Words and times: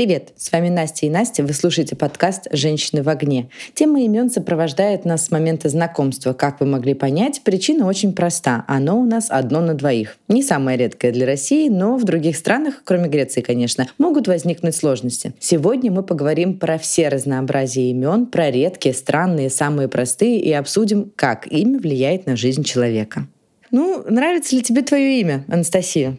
Привет, 0.00 0.32
с 0.34 0.50
вами 0.50 0.70
Настя 0.70 1.04
и 1.04 1.10
Настя. 1.10 1.44
Вы 1.44 1.52
слушаете 1.52 1.94
подкаст 1.94 2.46
«Женщины 2.52 3.02
в 3.02 3.08
огне». 3.10 3.50
Тема 3.74 4.00
имен 4.00 4.30
сопровождает 4.30 5.04
нас 5.04 5.26
с 5.26 5.30
момента 5.30 5.68
знакомства. 5.68 6.32
Как 6.32 6.58
вы 6.60 6.64
могли 6.64 6.94
понять, 6.94 7.42
причина 7.44 7.86
очень 7.86 8.14
проста. 8.14 8.64
Оно 8.66 8.98
у 8.98 9.04
нас 9.04 9.26
одно 9.28 9.60
на 9.60 9.74
двоих. 9.74 10.16
Не 10.26 10.42
самое 10.42 10.78
редкое 10.78 11.12
для 11.12 11.26
России, 11.26 11.68
но 11.68 11.98
в 11.98 12.04
других 12.04 12.38
странах, 12.38 12.80
кроме 12.82 13.10
Греции, 13.10 13.42
конечно, 13.42 13.88
могут 13.98 14.26
возникнуть 14.26 14.74
сложности. 14.74 15.34
Сегодня 15.38 15.92
мы 15.92 16.02
поговорим 16.02 16.58
про 16.58 16.78
все 16.78 17.10
разнообразие 17.10 17.90
имен, 17.90 18.24
про 18.24 18.50
редкие, 18.50 18.94
странные, 18.94 19.50
самые 19.50 19.88
простые 19.88 20.40
и 20.40 20.50
обсудим, 20.50 21.12
как 21.14 21.46
имя 21.46 21.78
влияет 21.78 22.24
на 22.24 22.36
жизнь 22.36 22.64
человека. 22.64 23.26
Ну, 23.70 24.02
нравится 24.08 24.56
ли 24.56 24.62
тебе 24.62 24.80
твое 24.80 25.20
имя, 25.20 25.44
Анастасия? 25.46 26.16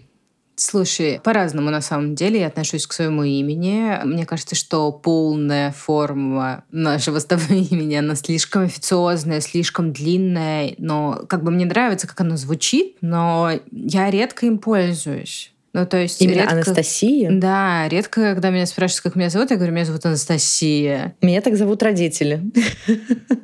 Слушай, 0.64 1.20
по-разному 1.24 1.72
на 1.72 1.82
самом 1.82 2.14
деле 2.14 2.42
я 2.42 2.46
отношусь 2.46 2.86
к 2.86 2.94
своему 2.94 3.24
имени. 3.24 4.00
Мне 4.06 4.28
кажется, 4.28 4.54
что 4.54 4.92
полная 4.92 5.72
форма 5.72 6.66
нашего 6.72 7.18
с 7.18 7.26
тобой 7.26 7.62
имени, 7.72 7.96
она 7.96 8.14
слишком 8.14 8.66
официозная, 8.66 9.42
слишком 9.42 9.92
длинная, 9.92 10.76
но 10.78 11.24
как 11.28 11.44
бы 11.44 11.50
мне 11.50 11.66
нравится, 11.66 12.08
как 12.08 12.22
оно 12.22 12.38
звучит, 12.38 12.98
но 13.02 13.50
я 13.72 14.12
редко 14.12 14.46
им 14.46 14.60
пользуюсь. 14.60 15.52
Ну, 15.74 15.86
то 15.86 15.98
есть 15.98 16.22
Именно 16.22 16.42
редко... 16.42 16.54
Анастасия? 16.56 17.30
Да, 17.32 17.88
редко, 17.88 18.34
когда 18.34 18.50
меня 18.50 18.66
спрашивают, 18.66 19.04
как 19.04 19.16
меня 19.16 19.30
зовут, 19.30 19.52
я 19.52 19.56
говорю, 19.56 19.72
меня 19.72 19.86
зовут 19.86 20.06
Анастасия. 20.06 21.16
Меня 21.22 21.42
так 21.42 21.56
зовут 21.56 21.82
родители. 21.82 22.42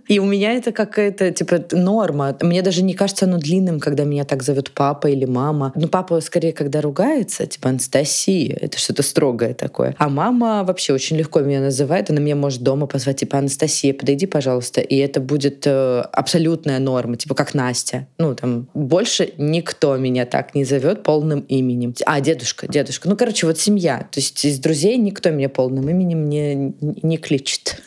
И 0.08 0.20
у 0.20 0.26
меня 0.26 0.54
это 0.54 0.72
какая-то, 0.72 1.32
типа, 1.32 1.64
норма. 1.72 2.38
Мне 2.42 2.62
даже 2.62 2.84
не 2.84 2.94
кажется 2.94 3.26
оно 3.26 3.38
длинным, 3.38 3.80
когда 3.80 4.04
меня 4.04 4.26
так 4.26 4.44
зовут 4.44 4.72
папа 4.72 5.08
или 5.08 5.26
мама. 5.26 5.72
Ну, 5.76 5.88
папа 5.88 6.20
скорее, 6.20 6.52
когда 6.52 6.82
ругается, 6.82 7.46
типа, 7.46 7.70
Анастасия. 7.70 8.58
Это 8.60 8.78
что-то 8.78 9.04
строгое 9.04 9.54
такое. 9.54 9.96
А 9.98 10.10
мама 10.10 10.64
вообще 10.66 10.94
очень 10.94 11.18
легко 11.18 11.40
меня 11.40 11.62
называет. 11.62 12.10
Она 12.10 12.20
меня 12.20 12.36
может 12.36 12.62
дома 12.62 12.88
позвать, 12.88 13.18
типа, 13.18 13.38
Анастасия, 13.38 13.94
подойди, 13.94 14.26
пожалуйста. 14.26 14.82
И 14.82 14.98
это 14.98 15.22
будет 15.22 15.66
э, 15.66 16.02
абсолютная 16.12 16.80
норма, 16.80 17.16
типа, 17.16 17.36
как 17.36 17.54
Настя. 17.54 18.08
Ну, 18.18 18.36
там, 18.36 18.68
больше 18.74 19.30
никто 19.38 19.96
меня 19.96 20.26
так 20.26 20.56
не 20.56 20.66
зовет 20.66 21.04
полным 21.04 21.42
именем. 21.42 21.94
А 22.06 22.17
а, 22.18 22.22
дедушка, 22.22 22.68
дедушка. 22.68 23.08
Ну, 23.08 23.16
короче, 23.16 23.46
вот 23.46 23.60
семья. 23.60 24.00
То 24.12 24.20
есть 24.20 24.44
из 24.44 24.60
друзей 24.60 24.98
никто 24.98 25.30
меня 25.30 25.50
полным 25.50 25.88
именем 25.90 26.28
не, 26.30 26.74
не 26.82 27.18
кличет. 27.18 27.82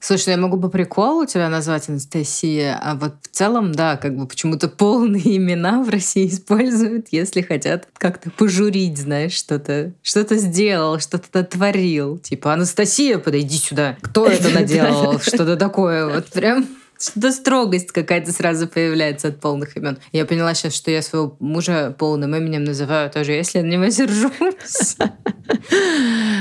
Слушай, 0.00 0.28
ну, 0.28 0.32
я 0.32 0.38
могу 0.38 0.58
по 0.58 0.68
приколу 0.68 1.26
тебя 1.26 1.48
назвать 1.48 1.88
Анастасия, 1.88 2.78
а 2.80 2.94
вот 2.94 3.14
в 3.20 3.28
целом, 3.28 3.72
да, 3.72 3.96
как 3.96 4.16
бы 4.16 4.26
почему-то 4.26 4.68
полные 4.68 5.36
имена 5.36 5.82
в 5.82 5.90
России 5.90 6.28
используют, 6.28 7.08
если 7.10 7.42
хотят 7.42 7.88
как-то 7.98 8.30
пожурить, 8.30 8.96
знаешь, 8.96 9.32
что-то 9.32 9.92
что-то 10.02 10.36
сделал, 10.36 11.00
что-то 11.00 11.26
натворил. 11.34 12.18
Типа, 12.18 12.54
Анастасия, 12.54 13.18
подойди 13.18 13.58
сюда. 13.58 13.98
Кто 14.00 14.26
это 14.26 14.48
наделал? 14.54 15.20
Что-то 15.20 15.56
такое. 15.56 16.06
Вот 16.06 16.28
прям 16.28 16.66
что-то 16.98 17.32
строгость 17.32 17.92
какая-то 17.92 18.32
сразу 18.32 18.66
появляется 18.66 19.28
от 19.28 19.40
полных 19.40 19.76
имен. 19.76 19.98
Я 20.12 20.24
поняла 20.24 20.54
сейчас, 20.54 20.74
что 20.74 20.90
я 20.90 21.02
своего 21.02 21.36
мужа 21.38 21.94
полным 21.96 22.34
именем 22.34 22.64
называю 22.64 23.10
тоже, 23.10 23.32
если 23.32 23.60
на 23.60 23.66
него 23.66 23.88
сержусь. 23.90 24.96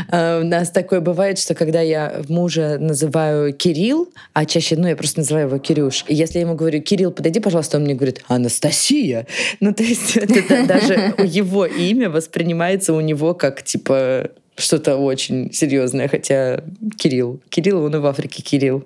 А, 0.10 0.40
у 0.42 0.46
нас 0.46 0.72
такое 0.72 1.00
бывает, 1.02 1.38
что 1.38 1.54
когда 1.54 1.82
я 1.82 2.22
мужа 2.30 2.78
называю 2.80 3.54
Кирилл, 3.54 4.10
а 4.34 4.46
чаще, 4.46 4.76
ну, 4.76 4.88
я 4.88 4.96
просто 4.96 5.20
называю 5.20 5.48
его 5.48 5.58
Кирюш, 5.58 6.06
если 6.08 6.40
я 6.40 6.46
ему 6.46 6.56
говорю, 6.56 6.82
Кирилл, 6.82 7.12
подойди, 7.12 7.40
пожалуйста, 7.40 7.78
он 7.78 7.84
мне 7.84 7.94
говорит, 7.94 8.24
Анастасия. 8.28 9.28
Ну, 9.60 9.74
то 9.74 9.84
есть 9.84 10.18
это 10.18 10.66
даже 10.66 11.14
его 11.24 11.66
имя 11.66 12.10
воспринимается 12.10 12.94
у 12.94 13.02
него 13.02 13.34
как, 13.34 13.64
типа, 13.64 14.32
что-то 14.58 14.98
очень 14.98 15.54
серьезное, 15.54 16.08
хотя 16.08 16.64
Кирилл. 16.98 17.42
Кирилл, 17.50 17.84
он 17.84 17.96
и 17.96 18.00
в 18.00 18.06
Африке 18.06 18.42
Кирилл. 18.42 18.86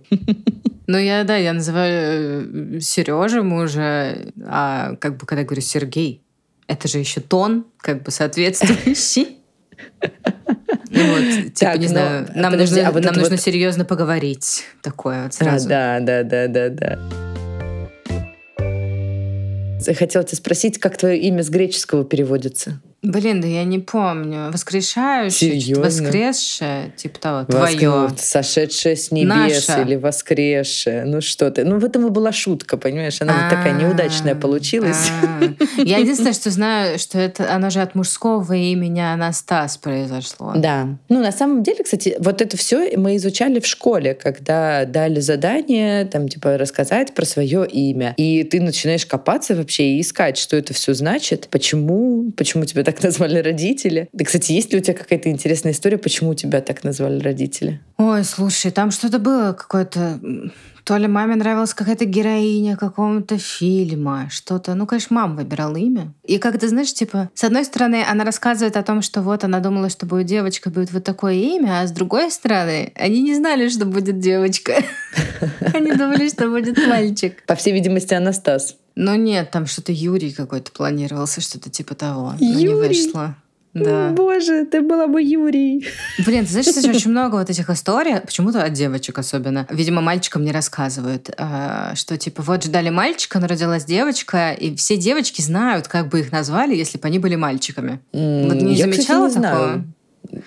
Ну, 0.88 0.98
я, 0.98 1.24
да, 1.24 1.38
я 1.38 1.54
называю 1.54 2.76
э, 2.76 2.80
Сережа 2.82 3.44
мужа, 3.44 4.18
а 4.46 4.96
как 4.98 5.18
бы, 5.18 5.26
когда 5.26 5.44
говорю 5.44 5.62
Сергей, 5.62 6.22
это 6.68 6.90
же 6.90 6.98
еще 6.98 7.22
тон, 7.22 7.66
как 7.78 8.04
бы 8.04 8.12
соответствующий. 8.12 9.38
Ну 10.90 11.14
вот, 11.14 11.54
типа, 11.54 11.78
не 11.78 11.88
знаю, 11.88 12.28
нам 12.36 12.58
нужно, 12.58 12.90
а 12.90 12.92
нам 13.00 13.16
нужно 13.16 13.38
серьезно 13.38 13.86
поговорить. 13.86 14.66
Такое 14.82 15.24
вот 15.24 15.34
сразу. 15.34 15.70
Да, 15.70 16.00
да, 16.02 16.24
да, 16.24 16.48
да, 16.48 16.70
да. 16.70 17.00
Хотела 19.94 20.26
тебя 20.26 20.38
спросить, 20.38 20.78
как 20.78 20.98
твое 20.98 21.18
имя 21.20 21.44
с 21.44 21.50
греческого 21.50 22.03
переводится? 22.03 22.82
Блин, 23.04 23.42
да 23.42 23.48
я 23.48 23.64
не 23.64 23.80
помню. 23.80 24.52
Воскрешающее, 24.52 25.60
Серьезно? 25.60 25.86
воскресшее, 25.86 26.94
типа 26.96 27.20
того, 27.20 27.46
Воск... 27.48 27.78
твое. 27.80 28.10
Сошедшее 28.16 28.96
с 28.96 29.10
небес 29.10 29.68
Наша. 29.68 29.82
или 29.82 29.96
воскресшее. 29.96 31.06
Ну 31.06 31.20
что 31.20 31.50
ты. 31.50 31.64
Ну 31.64 31.80
в 31.80 31.86
этом 31.86 32.06
и 32.06 32.10
была 32.12 32.32
шутка, 32.32 32.78
понимаешь? 32.78 33.20
Она 33.22 33.34
вот 33.34 33.50
такая 33.50 33.74
неудачная 33.74 34.36
получилась. 34.36 35.10
Я 35.78 35.98
единственное, 35.98 36.34
что 36.34 36.52
знаю, 36.52 37.00
что 37.00 37.18
это 37.18 37.52
оно 37.52 37.72
же 37.72 37.82
от 37.82 37.96
мужского 37.96 38.54
имени 38.54 39.00
Анастас 39.00 39.78
произошло. 39.78 40.54
Да. 40.56 40.90
Ну 41.10 41.22
на 41.22 41.32
самом 41.32 41.64
деле, 41.64 41.84
кстати, 41.84 42.16
вот 42.20 42.40
это 42.40 42.56
все 42.56 42.96
мы 42.98 43.16
изучали 43.16 43.60
в 43.60 43.66
школе, 43.66 44.14
когда 44.14 44.86
дали 44.86 45.20
задание, 45.22 46.06
там 46.06 46.30
типа 46.30 46.60
рассказать 46.60 47.16
про 47.16 47.26
свое 47.26 47.68
имя. 47.68 48.14
И 48.18 48.44
ты 48.44 48.62
начинаешь 48.62 49.08
копаться 49.08 49.56
вообще 49.56 49.94
и 49.94 50.02
искать, 50.02 50.38
что 50.38 50.56
это 50.56 50.76
все 50.76 50.94
значит, 50.94 51.48
почему, 51.50 52.32
почему 52.38 52.66
тебе 52.66 52.84
так 52.84 52.91
так 52.91 53.03
назвали 53.03 53.40
родители. 53.40 54.09
Да, 54.13 54.25
кстати, 54.25 54.52
есть 54.52 54.72
ли 54.72 54.79
у 54.79 54.81
тебя 54.81 54.94
какая-то 54.94 55.29
интересная 55.29 55.72
история, 55.72 55.97
почему 55.97 56.34
тебя 56.34 56.62
так 56.62 56.84
назвали 56.84 57.19
родители? 57.19 57.79
Ой, 57.97 58.24
слушай, 58.24 58.72
там 58.72 58.91
что-то 58.91 59.19
было 59.19 59.53
какое-то... 59.53 60.19
То 60.84 60.97
ли 60.97 61.07
маме 61.07 61.35
нравилась 61.35 61.75
какая-то 61.75 62.06
героиня 62.06 62.75
какого-то 62.75 63.38
фильма, 63.38 64.28
что-то. 64.31 64.74
Ну, 64.74 64.88
конечно, 64.88 65.16
мама 65.16 65.35
выбирала 65.35 65.75
имя. 65.75 66.12
И 66.25 66.40
как 66.40 66.59
ты 66.59 66.68
знаешь, 66.68 66.91
типа, 66.91 67.29
с 67.35 67.44
одной 67.44 67.66
стороны, 67.66 68.03
она 68.09 68.24
рассказывает 68.24 68.75
о 68.75 68.81
том, 68.81 69.03
что 69.03 69.22
вот 69.22 69.44
она 69.44 69.59
думала, 69.59 69.90
что 69.90 70.08
будет 70.08 70.25
девочка, 70.25 70.72
будет 70.72 70.91
вот 70.91 71.03
такое 71.03 71.35
имя, 71.35 71.81
а 71.81 71.88
с 71.88 71.91
другой 71.91 72.31
стороны, 72.31 72.91
они 72.96 73.22
не 73.22 73.35
знали, 73.35 73.69
что 73.69 73.85
будет 73.85 74.18
девочка. 74.19 74.73
Они 75.73 75.91
думали, 75.91 76.29
что 76.29 76.50
будет 76.50 76.78
мальчик. 76.88 77.44
По 77.46 77.56
всей 77.56 77.73
видимости, 77.73 78.13
Анастас. 78.13 78.75
Ну 78.96 79.16
нет, 79.16 79.52
там 79.52 79.66
что-то 79.66 79.91
Юрий 79.91 80.31
какой-то 80.31 80.72
планировался, 80.72 81.41
что-то 81.41 81.69
типа 81.69 81.96
того. 81.96 82.34
Юрий. 82.40 82.53
Но 82.53 82.59
не 82.59 82.88
вышло. 82.88 83.35
Да. 83.74 84.09
Боже, 84.09 84.66
ты 84.66 84.81
была 84.81 85.07
бы 85.07 85.22
Юрий. 85.22 85.85
Блин, 86.25 86.46
ты 86.46 86.52
знаешь, 86.52 86.68
кстати, 86.68 86.88
очень 86.96 87.12
много 87.12 87.35
вот 87.35 87.50
этих 87.50 87.69
историй, 87.69 88.19
почему-то 88.19 88.63
от 88.63 88.74
девочек 88.74 89.18
особенно. 89.18 89.66
Видимо, 89.69 90.02
мальчикам 90.02 90.44
не 90.44 90.52
рассказывают, 90.52 91.29
а, 91.38 91.96
что 91.96 92.18
типа 92.18 92.41
вот 92.41 92.66
ждали 92.66 92.90
мальчика, 92.90 93.40
но 93.40 93.47
родилась 93.47 93.85
девочка, 93.85 94.52
и 94.52 94.75
все 94.75 94.97
девочки 94.97 95.41
знают, 95.41 95.88
как 95.88 96.09
бы 96.09 96.19
их 96.19 96.31
назвали, 96.31 96.75
если 96.75 96.97
бы 96.97 97.08
они 97.08 97.19
были 97.19 97.35
мальчиками. 97.35 98.02
Mm, 98.12 98.47
вот 98.47 98.62
не 98.62 98.73
я, 98.73 98.85
замечала 98.85 99.28
кстати, 99.28 99.44
не 99.44 99.50
такого? 99.50 99.68
Знаю. 99.68 99.94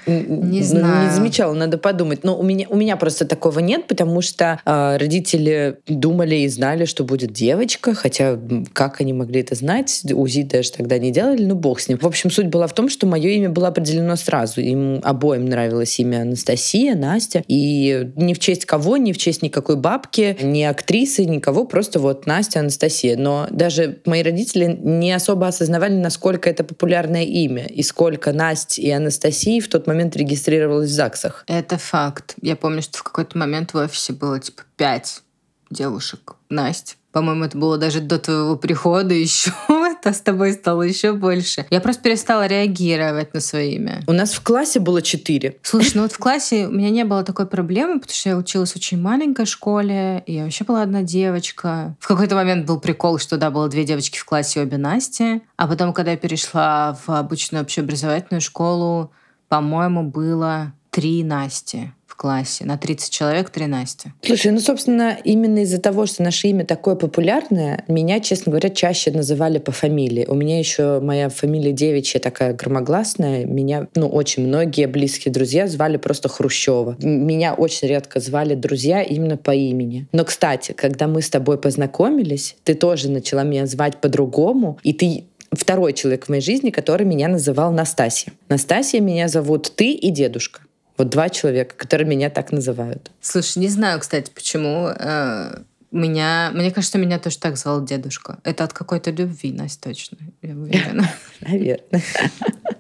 Не 0.07 0.63
знаю. 0.63 1.09
Не 1.09 1.15
замечала, 1.15 1.55
надо 1.55 1.79
подумать. 1.79 2.25
Но 2.25 2.39
у 2.39 2.43
меня, 2.43 2.67
у 2.69 2.77
меня 2.77 2.97
просто 2.97 3.25
такого 3.25 3.59
нет, 3.59 3.87
потому 3.87 4.21
что 4.21 4.61
э, 4.65 4.97
родители 4.97 5.79
думали 5.87 6.37
и 6.37 6.49
знали, 6.49 6.85
что 6.85 7.05
будет 7.05 7.33
девочка, 7.33 7.95
хотя 7.95 8.39
как 8.73 9.01
они 9.01 9.13
могли 9.13 9.41
это 9.41 9.55
знать? 9.55 10.03
УЗИ 10.13 10.43
даже 10.43 10.73
тогда 10.73 10.99
не 10.99 11.11
делали, 11.11 11.45
ну 11.45 11.55
бог 11.55 11.81
с 11.81 11.89
ним. 11.89 11.99
В 11.99 12.07
общем, 12.07 12.31
суть 12.31 12.47
была 12.47 12.67
в 12.67 12.75
том, 12.75 12.89
что 12.89 13.07
мое 13.07 13.31
имя 13.31 13.51
было 13.51 13.69
определено 13.69 14.17
сразу. 14.17 14.61
Им 14.61 15.01
обоим 15.03 15.47
нравилось 15.47 15.99
имя 15.99 16.23
Анастасия, 16.23 16.95
Настя. 16.95 17.43
И 17.49 18.11
ни 18.17 18.35
в 18.35 18.39
честь 18.39 18.67
кого, 18.67 18.97
ни 18.97 19.13
в 19.13 19.19
честь 19.19 19.43
никакой 19.43 19.77
бабки, 19.77 20.37
ни 20.43 20.63
актрисы, 20.63 21.25
никого, 21.25 21.65
просто 21.65 21.99
вот 21.99 22.27
Настя, 22.27 22.61
Анастасия. 22.61 23.17
Но 23.17 23.49
даже 23.51 23.99
мои 24.05 24.23
родители 24.23 24.79
не 24.81 25.13
особо 25.13 25.49
осознавали, 25.49 25.95
насколько 25.95 26.49
это 26.49 26.65
популярное 26.65 27.25
имя, 27.25 27.67
и 27.67 27.83
сколько 27.83 28.33
Настя 28.33 28.81
и 28.81 28.91
Анастасии 28.91 29.61
в 29.65 29.69
тот 29.69 29.87
момент 29.87 30.17
регистрировалась 30.17 30.91
в 30.91 30.95
ЗАГСах. 30.95 31.45
Это 31.47 31.79
факт. 31.79 32.35
Я 32.41 32.57
помню, 32.57 32.83
что 32.83 32.99
в 32.99 33.03
какой-то 33.03 33.39
момент 33.39 33.75
в 33.75 33.77
офисе 33.77 34.13
было 34.13 34.39
типа 34.39 34.63
пять 34.77 35.23
девушек. 35.71 36.37
Настя. 36.51 36.95
По-моему, 37.13 37.45
это 37.45 37.57
было 37.57 37.79
даже 37.79 38.01
до 38.01 38.19
твоего 38.19 38.57
прихода 38.57 39.15
еще. 39.15 39.53
это 39.69 40.13
с 40.13 40.21
тобой 40.21 40.53
стало 40.53 40.83
еще 40.83 41.13
больше. 41.13 41.65
Я 41.71 41.81
просто 41.81 42.03
перестала 42.03 42.47
реагировать 42.47 43.33
на 43.35 43.41
свое 43.41 43.75
имя. 43.75 44.03
У 44.07 44.13
нас 44.13 44.33
в 44.33 44.43
классе 44.43 44.81
было 44.81 45.01
четыре. 45.01 45.57
Слушай, 45.63 45.93
ну 45.95 46.03
вот 46.03 46.13
в 46.13 46.19
классе 46.19 46.67
у 46.67 46.73
меня 46.73 46.91
не 46.91 47.05
было 47.05 47.23
такой 47.23 47.47
проблемы, 47.47 48.01
потому 48.01 48.15
что 48.15 48.29
я 48.31 48.37
училась 48.37 48.73
в 48.73 48.77
очень 48.77 49.01
маленькой 49.01 49.47
школе, 49.47 50.25
и 50.27 50.35
я 50.35 50.43
вообще 50.45 50.65
была 50.65 50.83
одна 50.83 51.03
девочка. 51.03 51.97
В 52.01 52.09
какой-то 52.09 52.35
момент 52.35 52.67
был 52.67 52.81
прикол, 52.81 53.19
что 53.19 53.37
да, 53.37 53.51
было 53.51 53.69
две 53.69 53.85
девочки 53.85 54.19
в 54.19 54.25
классе, 54.25 54.61
обе 54.61 54.77
Насти. 54.77 55.43
А 55.57 55.69
потом, 55.69 55.93
когда 55.93 56.11
я 56.11 56.17
перешла 56.17 56.99
в 57.07 57.11
обычную 57.11 57.63
общеобразовательную 57.63 58.41
школу, 58.41 59.13
по-моему, 59.55 60.03
было 60.03 60.73
три 60.91 61.23
Насти 61.23 61.93
в 62.09 62.17
классе. 62.17 62.65
На 62.65 62.77
30 62.77 63.13
человек 63.13 63.51
три 63.51 63.67
Насти. 63.67 64.11
Слушай, 64.21 64.51
ну, 64.51 64.59
собственно, 64.59 65.17
именно 65.23 65.61
из-за 65.61 65.81
того, 65.81 66.07
что 66.07 66.25
наше 66.25 66.49
имя 66.49 66.65
такое 66.65 66.97
популярное, 66.97 67.85
меня, 67.87 68.19
честно 68.19 68.51
говоря, 68.51 68.71
чаще 68.71 69.13
называли 69.13 69.59
по 69.59 69.71
фамилии. 69.71 70.27
У 70.27 70.35
меня 70.35 70.59
еще 70.59 70.99
моя 70.99 71.29
фамилия 71.29 71.71
девичья 71.71 72.19
такая 72.19 72.53
громогласная. 72.53 73.45
Меня, 73.45 73.87
ну, 73.95 74.09
очень 74.09 74.45
многие 74.45 74.87
близкие 74.87 75.33
друзья 75.33 75.69
звали 75.69 75.99
просто 75.99 76.29
Хрущева. 76.29 76.97
Меня 77.01 77.55
очень 77.55 77.87
редко 77.87 78.19
звали 78.19 78.57
друзья 78.57 79.03
именно 79.03 79.37
по 79.37 79.53
имени. 79.53 80.09
Но, 80.11 80.25
кстати, 80.25 80.73
когда 80.73 81.07
мы 81.07 81.23
с 81.23 81.31
тобой 81.31 81.59
познакомились, 81.59 82.57
ты 82.65 82.75
тоже 82.75 83.09
начала 83.09 83.45
меня 83.45 83.67
звать 83.67 84.01
по-другому, 84.01 84.79
и 84.83 84.93
ты 84.93 85.27
второй 85.57 85.93
человек 85.93 86.27
в 86.27 86.29
моей 86.29 86.43
жизни, 86.43 86.71
который 86.71 87.07
меня 87.07 87.29
называл 87.29 87.73
Настасья. 87.73 88.33
Настасья 88.49 89.01
меня 89.01 89.29
зовут 89.29 89.73
ты 89.77 89.93
и 89.93 90.11
дедушка. 90.11 90.61
Вот 90.97 91.09
два 91.09 91.29
человека, 91.29 91.75
которые 91.77 92.07
меня 92.07 92.31
так 92.31 92.53
называют. 92.53 93.11
Слушай, 93.21 93.59
не 93.59 93.69
знаю, 93.69 94.01
кстати, 94.01 94.31
почему. 94.33 94.89
Э, 94.89 95.63
меня, 95.95 96.51
мне 96.53 96.71
кажется, 96.71 96.99
меня 96.99 97.19
тоже 97.19 97.39
так 97.39 97.57
звал 97.57 97.85
дедушка. 97.85 98.39
Это 98.43 98.65
от 98.65 98.73
какой-то 98.73 99.11
любви, 99.11 99.53
Настя, 99.53 99.91
точно. 99.91 100.19
Я 100.43 100.55
уверена. 100.55 101.09
Наверное. 101.41 102.03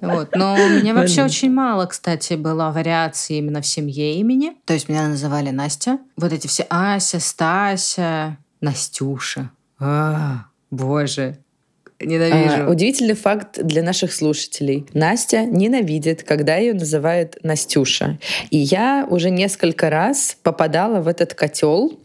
Вот. 0.00 0.34
Но 0.34 0.54
у 0.54 0.68
меня 0.68 0.94
вообще 0.94 1.22
очень 1.24 1.52
мало, 1.52 1.86
кстати, 1.86 2.34
было 2.34 2.70
вариаций 2.70 3.38
именно 3.38 3.62
в 3.62 3.66
семье 3.66 4.16
имени. 4.16 4.56
То 4.64 4.74
есть 4.74 4.88
меня 4.88 5.08
называли 5.08 5.50
Настя. 5.50 5.98
Вот 6.16 6.32
эти 6.32 6.46
все 6.46 6.66
Ася, 6.68 7.20
Стася, 7.20 8.36
Настюша. 8.60 9.50
А, 9.78 10.46
боже, 10.70 11.38
Ненавижу. 12.04 12.66
А, 12.66 12.70
удивительный 12.70 13.14
факт 13.14 13.62
для 13.62 13.82
наших 13.82 14.12
слушателей. 14.12 14.86
Настя 14.94 15.44
ненавидит, 15.44 16.22
когда 16.22 16.56
ее 16.56 16.74
называют 16.74 17.38
Настюша. 17.42 18.18
И 18.50 18.58
я 18.58 19.06
уже 19.08 19.30
несколько 19.30 19.90
раз 19.90 20.36
попадала 20.42 21.00
в 21.00 21.08
этот 21.08 21.34
котел, 21.34 21.98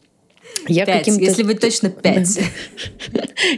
я 0.68 0.86
пять, 0.86 1.08
если 1.08 1.44
быть 1.44 1.60
точно 1.60 1.90
пять. 2.04 2.40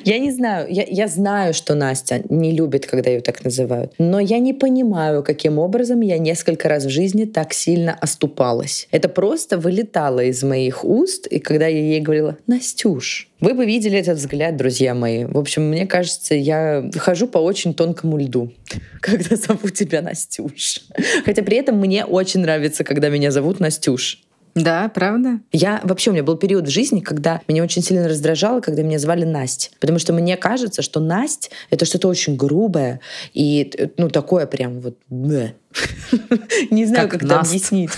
я 0.03 0.19
не 0.19 0.31
знаю, 0.31 0.67
я, 0.69 0.85
я 0.87 1.07
знаю, 1.07 1.53
что 1.53 1.75
Настя 1.75 2.21
не 2.29 2.51
любит, 2.51 2.85
когда 2.85 3.09
ее 3.09 3.21
так 3.21 3.43
называют, 3.43 3.93
но 3.97 4.19
я 4.19 4.39
не 4.39 4.53
понимаю, 4.53 5.23
каким 5.23 5.59
образом 5.59 6.01
я 6.01 6.17
несколько 6.17 6.69
раз 6.69 6.85
в 6.85 6.89
жизни 6.89 7.25
так 7.25 7.53
сильно 7.53 7.93
оступалась. 7.93 8.87
Это 8.91 9.09
просто 9.09 9.57
вылетало 9.57 10.23
из 10.23 10.43
моих 10.43 10.85
уст, 10.85 11.27
и 11.27 11.39
когда 11.39 11.67
я 11.67 11.79
ей 11.79 12.01
говорила 12.01 12.37
«Настюш», 12.47 13.31
вы 13.41 13.55
бы 13.55 13.65
видели 13.65 13.97
этот 13.97 14.19
взгляд, 14.19 14.55
друзья 14.55 14.93
мои. 14.93 15.25
В 15.25 15.35
общем, 15.35 15.63
мне 15.63 15.87
кажется, 15.87 16.35
я 16.35 16.87
хожу 16.97 17.27
по 17.27 17.39
очень 17.39 17.73
тонкому 17.73 18.19
льду, 18.19 18.53
когда 19.01 19.35
зову 19.35 19.69
тебя 19.69 20.03
Настюш. 20.03 20.81
Хотя 21.25 21.41
при 21.41 21.57
этом 21.57 21.79
мне 21.79 22.05
очень 22.05 22.41
нравится, 22.41 22.83
когда 22.83 23.09
меня 23.09 23.31
зовут 23.31 23.59
Настюш. 23.59 24.21
Да, 24.55 24.89
правда? 24.89 25.39
Я 25.51 25.79
вообще, 25.83 26.09
у 26.09 26.13
меня 26.13 26.23
был 26.23 26.37
период 26.37 26.67
в 26.67 26.69
жизни, 26.69 26.99
когда 26.99 27.41
меня 27.47 27.63
очень 27.63 27.81
сильно 27.81 28.07
раздражало, 28.07 28.61
когда 28.61 28.83
меня 28.83 28.99
звали 28.99 29.23
Настя. 29.23 29.69
Потому 29.79 29.99
что 29.99 30.13
мне 30.13 30.37
кажется, 30.37 30.81
что 30.81 30.99
Настя— 30.99 31.49
это 31.69 31.85
что-то 31.85 32.07
очень 32.07 32.35
грубое 32.35 32.99
и, 33.33 33.71
ну, 33.97 34.09
такое 34.09 34.45
прям 34.45 34.79
вот... 34.81 34.97
Не 35.09 36.85
знаю, 36.85 37.07
как 37.09 37.23
это 37.23 37.39
объяснить. 37.39 37.91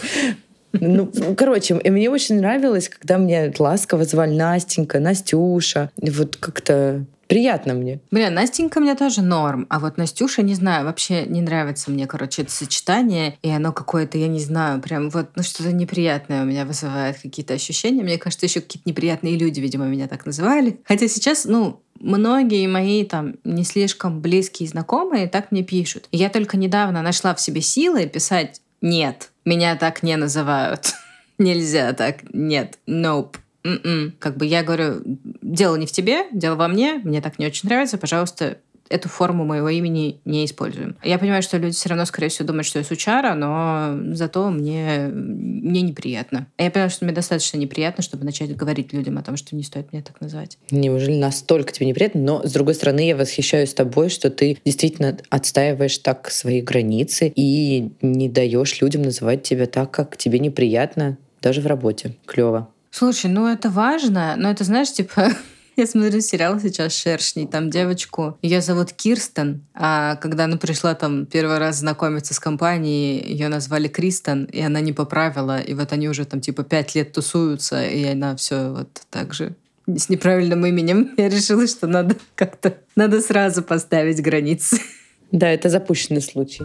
Ну, 0.74 1.12
короче, 1.38 1.76
мне 1.76 2.10
очень 2.10 2.38
нравилось, 2.38 2.90
когда 2.90 3.18
меня 3.18 3.52
ласково 3.58 4.06
звали 4.06 4.34
Настенька, 4.34 5.00
Настюша. 5.00 5.92
Вот 5.98 6.38
как-то 6.38 7.06
Приятно 7.28 7.74
мне. 7.74 8.00
Бля, 8.12 8.30
Настенька 8.30 8.80
мне 8.80 8.96
тоже 8.96 9.22
норм, 9.22 9.66
а 9.70 9.80
вот 9.80 9.98
Настюша, 9.98 10.42
не 10.42 10.56
знаю, 10.56 10.86
вообще 10.86 11.26
не 11.26 11.42
нравится 11.42 11.90
мне, 11.90 12.06
короче, 12.06 12.44
это 12.44 12.52
сочетание, 12.52 13.38
и 13.42 13.50
оно 13.50 13.72
какое-то, 13.72 14.18
я 14.18 14.28
не 14.28 14.40
знаю, 14.40 14.82
прям 14.82 15.10
вот, 15.10 15.30
ну 15.36 15.44
что-то 15.44 15.72
неприятное 15.72 16.44
у 16.44 16.46
меня 16.46 16.66
вызывает 16.66 17.20
какие-то 17.20 17.54
ощущения. 17.54 18.04
Мне 18.04 18.18
кажется, 18.18 18.46
еще 18.46 18.62
какие-то 18.62 18.90
неприятные 18.90 19.38
люди, 19.38 19.60
видимо, 19.60 19.86
меня 19.86 20.08
так 20.08 20.26
называли. 20.26 20.80
Хотя 20.84 21.08
сейчас, 21.08 21.46
ну, 21.46 21.82
многие 22.00 22.68
мои 22.68 23.04
там 23.06 23.36
не 23.44 23.64
слишком 23.64 24.22
близкие 24.22 24.70
знакомые 24.70 25.28
так 25.28 25.52
мне 25.52 25.64
пишут. 25.64 26.08
И 26.12 26.18
я 26.18 26.30
только 26.30 26.58
недавно 26.58 27.02
нашла 27.02 27.34
в 27.34 27.42
себе 27.42 27.62
силы 27.62 28.06
писать 28.08 28.62
«нет, 28.82 29.32
меня 29.46 29.76
так 29.76 30.04
не 30.04 30.18
называют». 30.18 30.94
Нельзя 31.40 31.94
так, 31.94 32.18
нет, 32.32 32.78
nope. 32.88 33.38
М-м. 33.64 34.14
Как 34.20 34.38
бы 34.38 34.46
я 34.46 34.64
говорю, 34.64 35.02
дело 35.42 35.76
не 35.76 35.86
в 35.86 35.92
тебе, 35.92 36.26
дело 36.32 36.56
во 36.56 36.68
мне, 36.68 37.02
мне 37.04 37.22
так 37.22 37.40
не 37.40 37.46
очень 37.46 37.70
нравится, 37.70 37.98
пожалуйста, 37.98 38.58
эту 38.90 39.10
форму 39.10 39.46
моего 39.46 39.70
имени 39.70 40.20
не 40.26 40.46
используем. 40.46 40.98
Я 41.04 41.18
понимаю, 41.18 41.42
что 41.42 41.58
люди 41.58 41.74
все 41.76 41.90
равно, 41.90 42.06
скорее 42.06 42.30
всего, 42.30 42.48
думают, 42.48 42.68
что 42.68 42.80
я 42.80 42.86
сучара, 42.86 43.34
но 43.34 43.98
зато 44.14 44.50
мне, 44.50 45.10
мне 45.12 45.82
неприятно. 45.82 46.48
Я 46.58 46.70
понимаю, 46.70 46.92
что 46.92 47.06
мне 47.06 47.14
достаточно 47.14 47.58
неприятно, 47.58 48.04
чтобы 48.04 48.26
начать 48.26 48.56
говорить 48.56 48.94
людям 48.94 49.18
о 49.18 49.24
том, 49.24 49.38
что 49.38 49.56
не 49.56 49.64
стоит 49.64 49.92
меня 49.92 50.04
так 50.04 50.22
называть. 50.22 50.58
Неужели 50.70 51.16
настолько 51.16 51.72
тебе 51.72 51.88
неприятно? 51.88 52.22
Но, 52.22 52.48
с 52.48 52.52
другой 52.52 52.76
стороны, 52.76 53.08
я 53.08 53.16
восхищаюсь 53.16 53.74
тобой, 53.74 54.10
что 54.10 54.30
ты 54.30 54.58
действительно 54.64 55.18
отстаиваешь 55.30 55.98
так 55.98 56.30
свои 56.30 56.62
границы 56.62 57.32
и 57.36 57.92
не 58.02 58.30
даешь 58.30 58.80
людям 58.82 59.02
называть 59.02 59.44
тебя 59.44 59.66
так, 59.66 59.92
как 59.92 60.18
тебе 60.18 60.40
неприятно, 60.40 61.18
даже 61.42 61.62
в 61.62 61.68
работе. 61.68 62.16
Клево. 62.26 62.70
Слушай, 62.96 63.32
ну 63.32 63.48
это 63.48 63.72
важно, 63.72 64.36
но 64.38 64.52
это, 64.52 64.64
знаешь, 64.66 64.92
типа, 64.92 65.32
я 65.76 65.88
смотрю 65.88 66.22
сериал 66.22 66.60
сейчас 66.60 66.96
«Шершни», 66.96 67.48
там 67.48 67.72
девочку, 67.72 68.38
ее 68.44 68.62
зовут 68.62 68.94
Кирстен, 68.94 69.66
а 69.74 70.16
когда 70.18 70.44
она 70.44 70.58
пришла 70.58 70.94
там 70.94 71.26
первый 71.26 71.58
раз 71.58 71.78
знакомиться 71.78 72.36
с 72.36 72.40
компанией, 72.40 73.28
ее 73.28 73.48
назвали 73.48 73.88
Кристен, 73.88 74.44
и 74.44 74.62
она 74.62 74.80
не 74.80 74.94
поправила, 74.94 75.60
и 75.60 75.74
вот 75.74 75.92
они 75.92 76.08
уже 76.08 76.26
там 76.26 76.40
типа 76.40 76.64
пять 76.64 76.94
лет 76.94 77.14
тусуются, 77.14 77.84
и 77.84 78.04
она 78.06 78.36
все 78.36 78.70
вот 78.70 79.02
так 79.10 79.34
же 79.34 79.56
с 79.88 80.10
неправильным 80.10 80.64
именем. 80.64 81.14
Я 81.18 81.30
решила, 81.30 81.66
что 81.66 81.88
надо 81.88 82.16
как-то, 82.36 82.78
надо 82.96 83.22
сразу 83.22 83.64
поставить 83.64 84.22
границы. 84.22 84.78
Да, 85.32 85.50
это 85.50 85.68
запущенный 85.68 86.22
случай. 86.22 86.62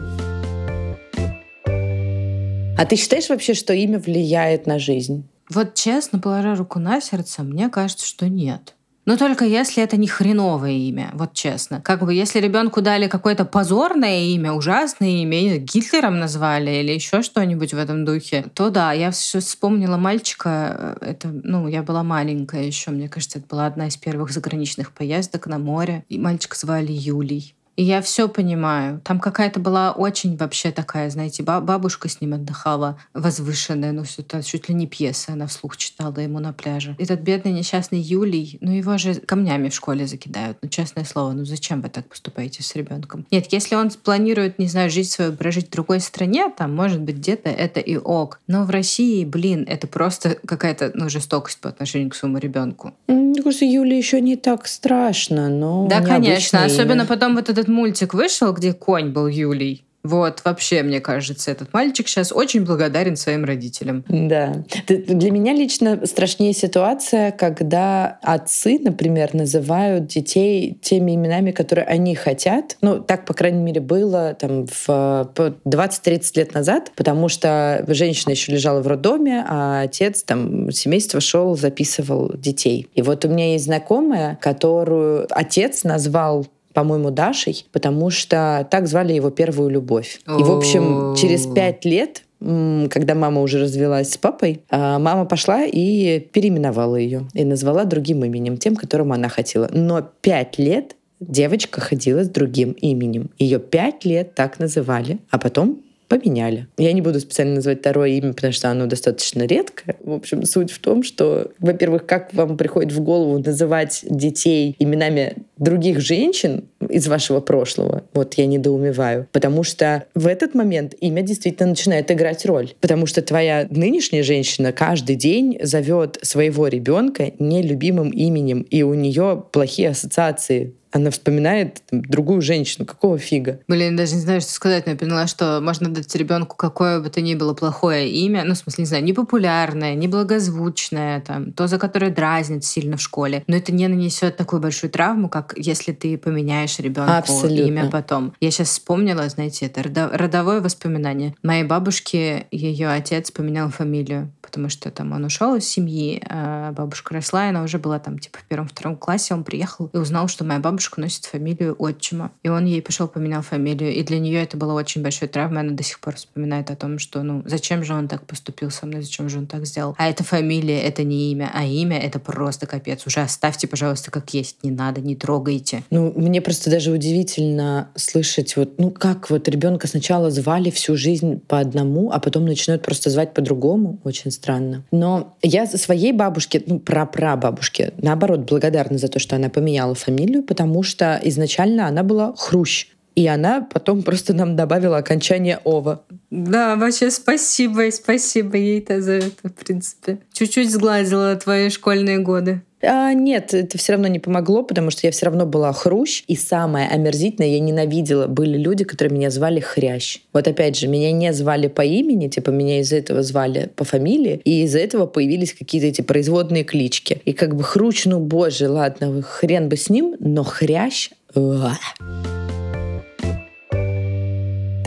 А 2.77 2.85
ты 2.85 2.97
считаешь 2.97 3.31
вообще, 3.31 3.55
что 3.55 3.73
имя 3.73 3.99
влияет 3.99 4.67
на 4.67 4.79
жизнь? 4.79 5.27
Вот 5.50 5.75
честно, 5.75 6.19
положа 6.19 6.55
руку 6.55 6.79
на 6.79 7.00
сердце, 7.00 7.43
мне 7.43 7.69
кажется, 7.69 8.06
что 8.06 8.29
нет. 8.29 8.75
Но 9.08 9.17
только 9.17 9.46
если 9.46 9.82
это 9.82 9.96
не 9.96 10.06
хреновое 10.06 10.72
имя, 10.72 11.13
вот 11.15 11.32
честно. 11.32 11.81
Как 11.81 12.05
бы 12.05 12.13
если 12.13 12.41
ребенку 12.41 12.82
дали 12.82 13.08
какое-то 13.08 13.46
позорное 13.46 14.20
имя, 14.20 14.53
ужасное 14.53 15.22
имя, 15.22 15.56
Гитлером 15.56 16.19
назвали 16.19 16.72
или 16.72 16.93
еще 16.93 17.22
что-нибудь 17.22 17.72
в 17.72 17.79
этом 17.79 18.05
духе, 18.05 18.44
то 18.53 18.69
да, 18.69 18.93
я 18.93 19.11
вспомнила 19.11 19.96
мальчика, 19.96 20.99
э, 21.01 21.13
это, 21.13 21.29
ну, 21.29 21.69
я 21.69 21.82
была 21.82 22.03
маленькая 22.03 22.65
еще, 22.65 22.91
мне 22.91 23.08
кажется, 23.08 23.39
это 23.39 23.49
была 23.49 23.65
одна 23.65 23.87
из 23.87 23.96
первых 23.96 24.31
заграничных 24.31 24.93
поездок 24.93 25.46
на 25.46 25.56
море, 25.56 26.05
и 26.11 26.19
мальчика 26.19 26.58
звали 26.58 26.93
Юлий. 26.93 27.55
И 27.79 27.85
я 27.85 28.03
все 28.03 28.29
понимаю. 28.29 29.01
Там 29.05 29.20
какая-то 29.20 29.61
была 29.61 29.93
очень 29.93 30.37
вообще 30.37 30.73
такая, 30.73 31.08
знаете, 31.11 31.44
бабушка 31.44 32.08
с 32.08 32.20
ним 32.20 32.35
отдыхала, 32.35 32.99
возвышенная, 33.15 33.93
ну, 33.93 34.03
это 34.17 34.43
чуть 34.43 34.69
ли 34.69 34.75
не 34.75 34.89
пьеса, 34.89 35.35
она 35.35 35.47
вслух 35.47 35.77
читала 35.77 36.19
ему 36.19 36.41
на 36.41 36.53
пляже. 36.53 36.97
Этот 36.99 37.20
бедный 37.20 37.53
несчастный 37.53 38.01
Юлий, 38.01 38.58
ну, 38.61 38.73
его 38.73 38.99
же 38.99 39.15
камнями 39.15 39.69
в 39.69 39.75
школе 39.75 40.08
закидают. 40.08 40.58
Ну, 40.61 40.69
честное 40.69 41.05
слово, 41.05 41.31
ну, 41.31 41.44
зачем 41.44 41.81
вы 41.81 41.89
так 41.89 42.08
поступаете 42.08 42.65
с 42.65 42.75
ребенком? 42.75 43.25
Нет, 43.31 43.47
если 43.53 43.77
он 43.77 43.91
планирует, 43.91 44.58
не 44.58 44.67
знаю, 44.67 44.91
жизнь 44.91 45.11
свою 45.11 45.32
прожить 45.35 45.69
в 45.69 45.70
другой 45.70 46.01
стране, 46.01 46.51
там, 46.51 46.75
может 46.75 47.01
быть, 47.01 47.19
где-то 47.19 47.49
это 47.49 47.79
и 47.79 47.97
ок. 47.97 48.41
Но 48.49 48.65
в 48.65 48.70
России, 48.70 49.25
блин, 49.25 49.65
это 49.69 49.87
просто 49.87 50.37
какая-то, 50.44 50.91
ну, 50.94 51.08
жестокость 51.08 51.61
по 51.61 51.69
отношению 51.69 52.11
к 52.11 52.17
своему 52.17 52.39
ребенку. 52.39 52.93
Мне 53.06 53.41
кажется, 53.41 53.65
Юле 53.65 53.97
еще 53.97 54.20
не 54.20 54.35
так 54.35 54.67
страшно, 54.67 55.49
но... 55.49 55.87
Да, 55.87 56.01
конечно. 56.01 56.65
Особенно 56.65 57.06
потом 57.06 57.37
вот 57.37 57.49
этот 57.49 57.68
мультик 57.69 58.15
вышел, 58.15 58.53
где 58.53 58.72
конь 58.72 59.10
был 59.10 59.27
Юлий. 59.27 59.84
Вот, 60.05 60.43
вообще, 60.44 60.84
мне 60.84 61.01
кажется, 61.01 61.51
этот 61.51 61.72
мальчик 61.75 62.06
сейчас 62.08 62.32
очень 62.32 62.65
благодарен 62.65 63.17
своим 63.17 63.44
родителям. 63.44 64.05
Да. 64.08 64.65
Для 64.87 65.31
меня 65.32 65.53
лично 65.53 66.06
страшнее 66.06 66.55
ситуация, 66.55 67.32
когда 67.32 68.19
отцы, 68.22 68.79
например, 68.81 69.34
называют 69.34 70.06
детей 70.06 70.79
теми 70.81 71.17
именами, 71.17 71.51
которые 71.51 71.84
они 71.84 72.15
хотят. 72.15 72.77
Ну, 72.81 73.01
так, 73.01 73.27
по 73.27 73.34
крайней 73.34 73.60
мере, 73.60 73.81
было 73.81 74.34
там 74.39 74.67
в 74.67 74.89
20-30 74.89 76.22
лет 76.37 76.55
назад, 76.55 76.93
потому 76.94 77.29
что 77.29 77.84
женщина 77.89 78.31
еще 78.31 78.53
лежала 78.53 78.81
в 78.81 78.87
роддоме, 78.87 79.44
а 79.46 79.82
отец 79.82 80.22
там 80.22 80.70
семейство 80.70 81.20
шел, 81.20 81.56
записывал 81.56 82.32
детей. 82.34 82.89
И 82.94 83.03
вот 83.03 83.25
у 83.25 83.29
меня 83.29 83.53
есть 83.53 83.65
знакомая, 83.65 84.39
которую 84.41 85.27
отец 85.31 85.82
назвал 85.82 86.46
по-моему, 86.72 87.10
Дашей, 87.10 87.67
потому 87.72 88.10
что 88.10 88.67
так 88.70 88.87
звали 88.87 89.13
его 89.13 89.31
первую 89.31 89.70
любовь. 89.70 90.20
И, 90.27 90.43
в 90.43 90.51
общем, 90.51 91.15
через 91.17 91.46
пять 91.46 91.84
лет 91.84 92.22
когда 92.41 93.17
мама 93.17 93.43
уже 93.43 93.58
развелась 93.58 94.13
с 94.13 94.17
папой, 94.17 94.60
а, 94.70 95.01
мама 95.01 95.25
пошла 95.25 95.65
и 95.65 96.20
переименовала 96.20 96.94
ее 96.94 97.27
и 97.34 97.44
назвала 97.44 97.84
другим 97.84 98.25
именем, 98.25 98.58
тем, 98.58 98.77
которым 98.77 99.13
она 99.13 99.29
хотела. 99.29 99.69
Но 99.72 100.08
пять 100.20 100.56
лет 100.56 100.94
девочка 101.19 101.81
ходила 101.81 102.22
с 102.22 102.29
другим 102.29 102.72
именем. 102.72 103.31
Ее 103.39 103.58
пять 103.58 104.05
лет 104.05 104.34
так 104.34 104.60
называли, 104.60 105.19
а 105.31 105.39
потом 105.39 105.82
поменяли. 106.08 106.67
Я 106.79 106.93
не 106.93 107.03
буду 107.03 107.20
специально 107.20 107.56
называть 107.56 107.81
второе 107.81 108.10
имя, 108.10 108.32
потому 108.32 108.53
что 108.53 108.70
оно 108.70 108.86
достаточно 108.86 109.44
редкое. 109.44 109.96
В 110.03 110.12
общем, 110.12 110.44
суть 110.44 110.70
в 110.70 110.79
том, 110.79 111.03
что, 111.03 111.53
во-первых, 111.58 112.06
как 112.06 112.32
вам 112.32 112.56
приходит 112.56 112.93
в 112.93 113.00
голову 113.00 113.38
называть 113.38 114.00
детей 114.08 114.74
именами 114.79 115.34
других 115.58 116.00
женщин 116.00 116.65
из 116.88 117.06
вашего 117.08 117.41
прошлого, 117.41 118.05
вот 118.15 118.34
я 118.34 118.46
недоумеваю. 118.46 119.29
Потому 119.32 119.62
что 119.62 120.05
в 120.15 120.27
этот 120.27 120.55
момент 120.55 120.94
имя 121.00 121.22
действительно 121.22 121.70
начинает 121.70 122.10
играть 122.10 122.46
роль. 122.46 122.72
Потому 122.81 123.06
что 123.06 123.22
твоя 123.22 123.67
нынешняя 123.70 124.22
женщина 124.22 124.72
каждый 124.72 125.17
день 125.17 125.58
зовет 125.62 126.19
своего 126.22 126.69
ребенка 126.69 127.32
нелюбимым 127.38 128.10
именем, 128.10 128.62
и 128.62 128.82
у 128.82 128.94
нее 128.94 129.44
плохие 129.53 129.91
ассоциации 129.91 130.74
она 130.93 131.11
вспоминает 131.11 131.83
там, 131.91 132.03
другую 132.03 132.43
женщину. 132.43 132.87
Какого 132.87 133.19
фига? 133.19 133.61
Блин, 133.69 133.97
даже 133.97 134.15
не 134.15 134.21
знаю, 134.21 134.41
что 134.41 134.53
сказать, 134.53 134.87
но 134.87 134.93
я 134.93 134.99
поняла, 134.99 135.27
что 135.27 135.61
можно 135.63 135.89
дать 135.89 136.15
ребенку 136.15 136.57
какое 136.57 137.01
бы 137.01 137.11
то 137.11 137.21
ни 137.21 137.35
было 137.35 137.55
плохое 137.55 138.11
имя, 138.11 138.45
ну, 138.45 138.55
в 138.55 138.59
смысле, 138.59 138.83
не 138.83 138.87
знаю, 138.87 139.05
непопулярное, 139.05 139.95
неблагозвучное, 139.95 141.21
там, 141.21 141.53
то, 141.53 141.67
за 141.67 141.79
которое 141.79 142.11
дразнит 142.11 142.65
сильно 142.65 142.97
в 142.97 143.03
школе. 143.03 143.45
Но 143.47 143.57
это 143.57 143.73
не 143.73 143.87
нанесет 143.89 144.37
такую 144.37 144.61
большую 144.61 144.91
травму, 144.91 145.29
как 145.29 145.55
если 145.57 145.93
ты 145.93 146.17
поменяешь 146.17 146.79
ребенку 146.79 147.13
Абсолютно. 147.13 147.63
имя 147.63 147.91
потом. 147.91 148.35
Я 148.41 148.51
сейчас 148.51 148.69
вспомнила, 148.69 149.29
знаете, 149.29 149.67
это 149.67 149.83
родовое 149.83 150.61
воспоминание. 150.61 151.35
Моей 151.43 151.65
бабушке 151.65 152.47
ее 152.51 152.89
отец 152.89 153.31
поменял 153.31 153.71
фамилию 153.71 154.33
потому 154.49 154.71
что 154.71 154.91
там 154.91 155.13
он 155.13 155.25
ушел 155.27 155.55
из 155.57 155.69
семьи, 155.69 156.23
а 156.27 156.73
бабушка 156.73 157.13
росла, 157.13 157.45
и 157.45 157.49
она 157.51 157.63
уже 157.63 157.79
была 157.79 157.99
там 157.99 158.19
типа 158.19 158.39
в 158.39 158.45
первом-втором 158.45 158.97
классе, 158.97 159.35
он 159.35 159.45
приехал 159.45 159.91
и 159.93 159.99
узнал, 159.99 160.27
что 160.27 160.43
моя 160.43 160.59
бабушка 160.59 160.78
носит 160.97 161.25
фамилию 161.25 161.75
отчима. 161.79 162.32
И 162.43 162.49
он 162.49 162.67
ей 162.67 162.82
пошел 162.82 163.08
поменял 163.08 163.43
фамилию, 163.43 163.93
и 163.93 164.03
для 164.03 164.19
нее 164.19 164.43
это 164.43 164.56
было 164.56 164.73
очень 164.75 165.03
большой 165.03 165.29
травмой, 165.29 165.61
она 165.61 165.73
до 165.73 165.82
сих 165.82 166.01
пор 166.01 166.17
вспоминает 166.17 166.70
о 166.70 166.77
том, 166.77 166.99
что 166.99 167.23
ну 167.23 167.43
зачем 167.47 167.85
же 167.85 167.94
он 167.94 168.08
так 168.08 168.27
поступил 168.27 168.70
со 168.70 168.87
мной, 168.87 169.03
зачем 169.03 169.29
же 169.29 169.39
он 169.39 169.47
так 169.47 169.67
сделал. 169.67 169.94
А 169.99 170.08
эта 170.08 170.25
фамилия, 170.25 170.81
это 170.81 171.05
не 171.05 171.32
имя, 171.32 171.51
а 171.53 171.65
имя 171.65 171.99
это 171.99 172.19
просто 172.19 172.67
капец. 172.67 173.06
Уже 173.06 173.20
оставьте, 173.20 173.67
пожалуйста, 173.67 174.11
как 174.11 174.35
есть, 174.35 174.63
не 174.63 174.70
надо, 174.70 175.01
не 175.01 175.17
трогайте. 175.17 175.82
Ну, 175.91 176.13
мне 176.17 176.41
просто 176.41 176.70
даже 176.70 176.91
удивительно 176.91 177.89
слышать 177.94 178.56
вот, 178.56 178.79
ну 178.79 178.91
как 178.91 179.31
вот 179.31 179.49
ребенка 179.49 179.87
сначала 179.87 180.31
звали 180.31 180.70
всю 180.70 180.97
жизнь 180.97 181.41
по 181.47 181.58
одному, 181.58 182.11
а 182.11 182.19
потом 182.20 182.44
начинают 182.44 182.82
просто 182.82 183.11
звать 183.11 183.35
по-другому. 183.35 183.99
Очень 184.05 184.31
странно. 184.31 184.85
Но 184.91 185.37
я 185.43 185.67
своей 185.67 186.13
бабушке, 186.13 186.63
ну, 186.67 186.79
прапрабабушке, 186.79 187.93
наоборот, 188.03 188.41
благодарна 188.41 188.99
за 188.99 189.08
то, 189.08 189.19
что 189.19 189.37
она 189.37 189.49
поменяла 189.49 189.94
фамилию, 189.94 190.43
потому 190.43 190.68
что 190.82 191.20
изначально 191.25 191.87
она 191.89 192.03
была 192.03 192.34
Хрущ. 192.37 192.87
И 193.19 193.27
она 193.27 193.67
потом 193.72 194.05
просто 194.05 194.32
нам 194.32 194.55
добавила 194.55 194.96
окончание 194.96 195.58
«ова». 195.65 196.05
Да, 196.31 196.77
вообще 196.77 197.10
спасибо, 197.10 197.91
спасибо 197.91 198.56
ей-то 198.56 199.03
за 199.03 199.15
это, 199.15 199.48
в 199.48 199.55
принципе. 199.55 200.19
Чуть-чуть 200.32 200.70
сгладила 200.70 201.34
твои 201.34 201.69
школьные 201.69 202.20
годы. 202.20 202.63
А, 202.81 203.13
нет, 203.15 203.55
это 203.55 203.77
все 203.77 203.94
равно 203.94 204.06
не 204.06 204.20
помогло, 204.20 204.63
потому 204.63 204.93
что 204.93 205.08
я 205.08 205.10
все 205.10 205.27
равно 205.27 205.46
была 205.46 205.72
хрущ. 205.72 206.22
И 206.29 206.37
самое 206.37 206.87
омерзительное, 206.87 207.48
я 207.48 207.58
ненавидела, 207.58 208.29
были 208.29 208.56
люди, 208.56 208.84
которые 208.84 209.13
меня 209.13 209.31
звали 209.31 209.58
хрящ. 209.58 210.20
Вот 210.32 210.46
опять 210.46 210.79
же, 210.79 210.87
меня 210.87 211.10
не 211.10 211.32
звали 211.32 211.67
по 211.67 211.82
имени, 211.82 212.29
типа 212.29 212.51
меня 212.51 212.79
из-за 212.82 212.98
этого 212.98 213.25
звали 213.25 213.69
по 213.75 213.82
фамилии, 213.82 214.41
и 214.44 214.63
из-за 214.63 214.79
этого 214.79 215.06
появились 215.06 215.55
какие-то 215.55 215.89
эти 215.89 216.03
производные 216.03 216.63
клички. 216.63 217.20
И 217.25 217.32
как 217.32 217.56
бы 217.56 217.65
хрущ, 217.65 218.05
ну 218.05 218.20
боже, 218.20 218.69
ладно, 218.69 219.22
хрен 219.22 219.69
бы 219.69 219.77
с 219.77 219.91
ним, 219.91 220.15
но 220.20 220.44
хрящ... 220.44 221.10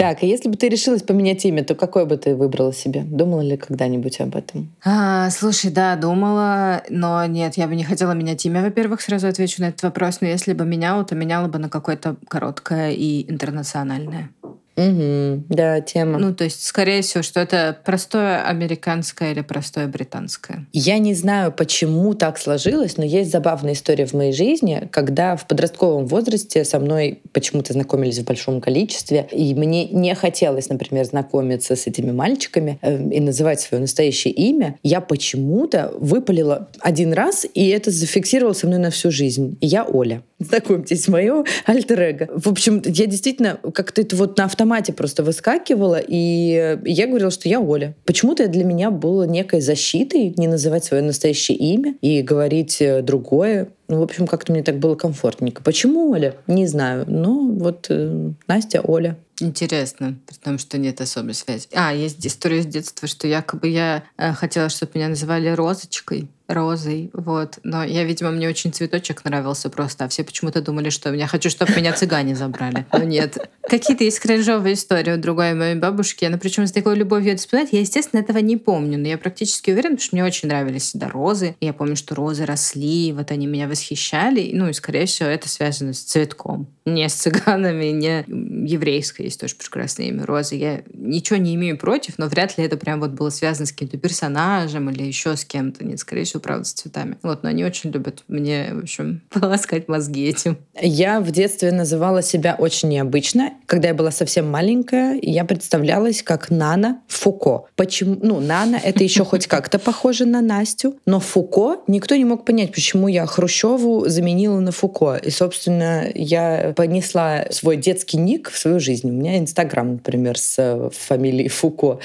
Так, 0.02 0.24
а 0.24 0.26
если 0.26 0.50
бы 0.50 0.58
ты 0.58 0.68
решилась 0.68 1.04
поменять 1.04 1.46
имя, 1.46 1.64
то 1.64 1.76
какое 1.76 2.06
бы 2.06 2.18
ты 2.18 2.36
выбрала 2.36 2.74
себе? 2.74 3.04
Думала 3.04 3.42
ли 3.42 3.56
когда-нибудь 3.56 4.20
об 4.20 4.36
этом? 4.36 4.74
А, 4.84 5.30
слушай, 5.30 5.70
да, 5.70 5.96
думала, 5.96 6.82
но 6.90 7.24
нет, 7.28 7.56
я 7.56 7.68
бы 7.68 7.76
не 7.76 7.84
хотела 7.84 8.14
менять 8.14 8.44
имя. 8.44 8.64
Во-первых, 8.64 9.02
сразу 9.02 9.28
отвечу 9.28 9.62
на 9.62 9.68
этот 9.68 9.84
вопрос, 9.84 10.22
но 10.22 10.28
если 10.28 10.54
бы 10.54 10.66
меняла, 10.66 11.06
то 11.06 11.14
меняла 11.14 11.48
бы 11.50 11.60
на 11.60 11.70
какое-то 11.70 12.16
короткое 12.28 12.94
и 12.94 13.30
интернациональное. 13.32 14.32
Угу, 14.76 15.44
да, 15.50 15.82
тема. 15.82 16.18
Ну, 16.18 16.34
то 16.34 16.46
есть, 16.46 16.66
скорее 16.66 17.02
всего, 17.02 17.24
что 17.24 17.40
это 17.40 17.78
простое 17.84 18.44
американское 18.44 19.32
или 19.32 19.42
простое 19.42 19.88
британское. 19.88 20.66
Я 20.72 20.98
не 20.98 21.14
знаю, 21.14 21.52
почему 21.52 22.14
так 22.14 22.38
сложилось, 22.38 22.98
но 22.98 23.04
есть 23.04 23.32
забавная 23.32 23.74
история 23.74 24.06
в 24.06 24.14
моей 24.14 24.32
жизни, 24.32 24.88
когда 24.92 25.36
в 25.36 25.48
подростковом 25.48 26.08
возрасте 26.08 26.64
со 26.64 26.80
мной 26.80 27.22
почему-то 27.34 27.74
знакомились 27.74 28.20
в 28.20 28.26
большом 28.26 28.62
количестве, 28.62 29.28
и 29.32 29.54
мне 29.54 29.86
не 29.86 30.16
хотелось, 30.16 30.70
например, 30.70 31.06
знакомиться 31.06 31.76
с 31.76 31.88
этими 31.88 32.12
мальчиками 32.12 32.80
э, 32.82 33.10
и 33.10 33.20
называть 33.20 33.60
свое 33.60 33.82
настоящее 33.82 34.34
имя. 34.34 34.78
Я 34.84 35.02
почему-то 35.02 35.92
выпалила 35.98 36.70
один 36.80 37.14
раз, 37.14 37.46
и 37.54 37.68
это 37.70 37.92
зафиксировало 37.92 38.54
со 38.54 38.68
мной 38.68 38.80
на 38.80 38.90
всю 38.90 39.12
жизнь. 39.12 39.58
И 39.60 39.68
я 39.68 39.84
Оля. 39.84 40.24
Знакомьтесь, 40.44 41.08
мое 41.08 41.44
альтер 41.66 42.00
-эго. 42.00 42.30
В 42.34 42.48
общем, 42.48 42.82
я 42.86 43.06
действительно 43.06 43.60
как-то 43.74 44.02
это 44.02 44.16
вот 44.16 44.38
на 44.38 44.46
автомате 44.46 44.94
просто 44.94 45.24
выскакивала, 45.24 46.02
и 46.06 46.78
я 46.86 47.08
говорила, 47.08 47.32
что 47.32 47.50
я 47.50 47.60
Оля. 47.60 47.96
Почему-то 48.06 48.48
для 48.48 48.64
меня 48.64 48.92
было 48.92 49.24
некой 49.24 49.62
защитой 49.62 50.34
не 50.38 50.48
называть 50.48 50.84
свое 50.86 51.04
настоящее 51.04 51.58
имя 51.58 51.96
и 52.02 52.22
говорить 52.22 52.82
э, 52.82 53.02
другое. 53.02 53.70
Ну, 53.92 54.00
в 54.00 54.04
общем, 54.04 54.26
как-то 54.26 54.54
мне 54.54 54.64
так 54.64 54.80
было 54.80 54.96
комфортненько. 54.96 55.62
Почему 55.62 56.12
Оля? 56.12 56.38
Не 56.48 56.66
знаю. 56.66 57.04
Но 57.10 57.42
вот 57.42 57.88
э, 57.90 58.32
Настя 58.48 58.80
Оля. 58.80 59.18
Интересно, 59.42 60.18
потому 60.28 60.60
что 60.60 60.78
нет 60.78 61.02
особой 61.02 61.34
связи. 61.34 61.68
А, 61.74 61.94
есть 61.94 62.26
история 62.26 62.62
с 62.62 62.66
детства, 62.66 63.10
что 63.10 63.28
якобы 63.28 63.68
я 63.68 64.04
э, 64.16 64.32
хотела, 64.32 64.70
чтобы 64.70 64.94
меня 64.96 65.10
называли 65.10 65.50
Розочкой 65.50 66.30
розой, 66.54 67.10
вот. 67.14 67.60
Но 67.64 67.84
я, 67.84 68.04
видимо, 68.04 68.32
мне 68.32 68.48
очень 68.48 68.74
цветочек 68.74 69.24
нравился 69.26 69.70
просто, 69.70 70.06
а 70.06 70.08
все 70.08 70.24
почему-то 70.24 70.62
думали, 70.62 70.90
что 70.90 71.14
я 71.14 71.28
хочу, 71.28 71.50
чтобы 71.50 71.74
меня 71.76 71.94
цыгане 71.94 72.36
забрали. 72.36 72.86
Но 72.92 73.04
нет. 73.04 73.38
Какие-то 73.62 74.04
есть 74.04 74.20
кринжовые 74.20 74.74
истории 74.74 75.14
у 75.14 75.18
другой 75.18 75.54
моей 75.54 75.76
бабушки. 75.76 76.26
Она 76.26 76.38
причем 76.38 76.68
с 76.68 76.72
такой 76.72 76.96
любовью 76.96 77.34
это 77.34 77.42
вспоминает. 77.42 77.74
Я, 77.74 77.80
естественно, 77.80 78.20
этого 78.20 78.40
не 78.40 78.58
помню, 78.58 78.98
но 78.98 79.08
я 79.08 79.18
практически 79.18 79.72
уверена, 79.72 79.98
что 79.98 80.16
мне 80.16 80.26
очень 80.26 80.50
нравились 80.50 80.84
всегда 80.84 81.10
розы. 81.10 81.56
Я 81.62 81.74
помню, 81.74 81.96
что 81.96 82.16
розы 82.16 82.46
росли, 82.46 83.14
вот 83.14 83.32
они 83.32 83.48
меня 83.48 83.68
восхищали. 83.82 84.52
Ну 84.54 84.70
и, 84.70 84.74
скорее 84.74 85.06
всего, 85.06 85.30
это 85.30 85.50
связано 85.50 85.94
с 85.94 86.02
цветком. 86.02 86.68
Не 86.86 87.10
с 87.10 87.14
цыганами, 87.14 87.86
не 87.86 88.24
еврейское 88.66 89.24
есть 89.24 89.40
тоже 89.40 89.56
прекрасное 89.56 90.08
имя 90.08 90.26
Розы. 90.26 90.56
Я 90.56 90.84
ничего 90.94 91.38
не 91.38 91.56
имею 91.56 91.78
против, 91.78 92.18
но 92.18 92.28
вряд 92.28 92.58
ли 92.58 92.64
это 92.64 92.78
прям 92.78 93.00
вот 93.00 93.12
было 93.12 93.30
связано 93.30 93.66
с 93.66 93.72
каким-то 93.72 93.98
персонажем 93.98 94.90
или 94.90 95.04
еще 95.04 95.36
с 95.36 95.46
кем-то. 95.46 95.84
Нет, 95.86 96.00
скорее 96.00 96.24
всего, 96.24 96.40
правда, 96.40 96.66
с 96.66 96.74
цветами. 96.74 97.18
Вот, 97.24 97.44
но 97.44 97.50
они 97.50 97.66
очень 97.66 97.92
любят 97.92 98.24
мне, 98.28 98.70
в 98.74 98.80
общем, 98.80 99.22
полоскать 99.30 99.88
мозги 99.88 100.26
этим. 100.26 100.58
Я 100.80 101.20
в 101.20 101.32
детстве 101.32 101.72
называла 101.72 102.22
себя 102.22 102.56
очень 102.58 102.90
необычно. 102.90 103.54
Когда 103.66 103.90
я 103.90 103.94
была 103.94 104.12
совсем 104.12 104.50
маленькая, 104.50 105.20
я 105.22 105.46
представлялась 105.46 106.24
как 106.24 106.50
Нана 106.50 107.02
Фуко. 107.08 107.66
Почему? 107.76 108.18
Ну, 108.22 108.40
Нана— 108.40 108.80
это 108.84 109.04
еще 109.04 109.26
хоть 109.26 109.48
как-то 109.48 109.80
похоже 109.80 110.26
на 110.26 110.42
Настю, 110.42 110.96
но 111.06 111.20
Фуко 111.20 111.82
никто 111.88 112.16
не 112.16 112.26
мог 112.26 112.46
понять, 112.46 112.72
почему 112.72 113.08
я 113.08 113.26
Хрущеву 113.26 114.08
заменила 114.08 114.60
на 114.60 114.72
Фуко. 114.72 115.16
И, 115.16 115.30
собственно, 115.30 116.10
я 116.14 116.74
понесла 116.76 117.46
свой 117.50 117.78
детский 117.78 118.18
ник 118.18 118.51
в 118.52 118.58
свою 118.58 118.80
жизнь. 118.80 119.10
У 119.10 119.14
меня 119.14 119.38
Инстаграм, 119.38 119.94
например, 119.94 120.38
с 120.38 120.56
э, 120.58 120.90
фамилией 120.92 121.50
Фуко. 121.50 122.00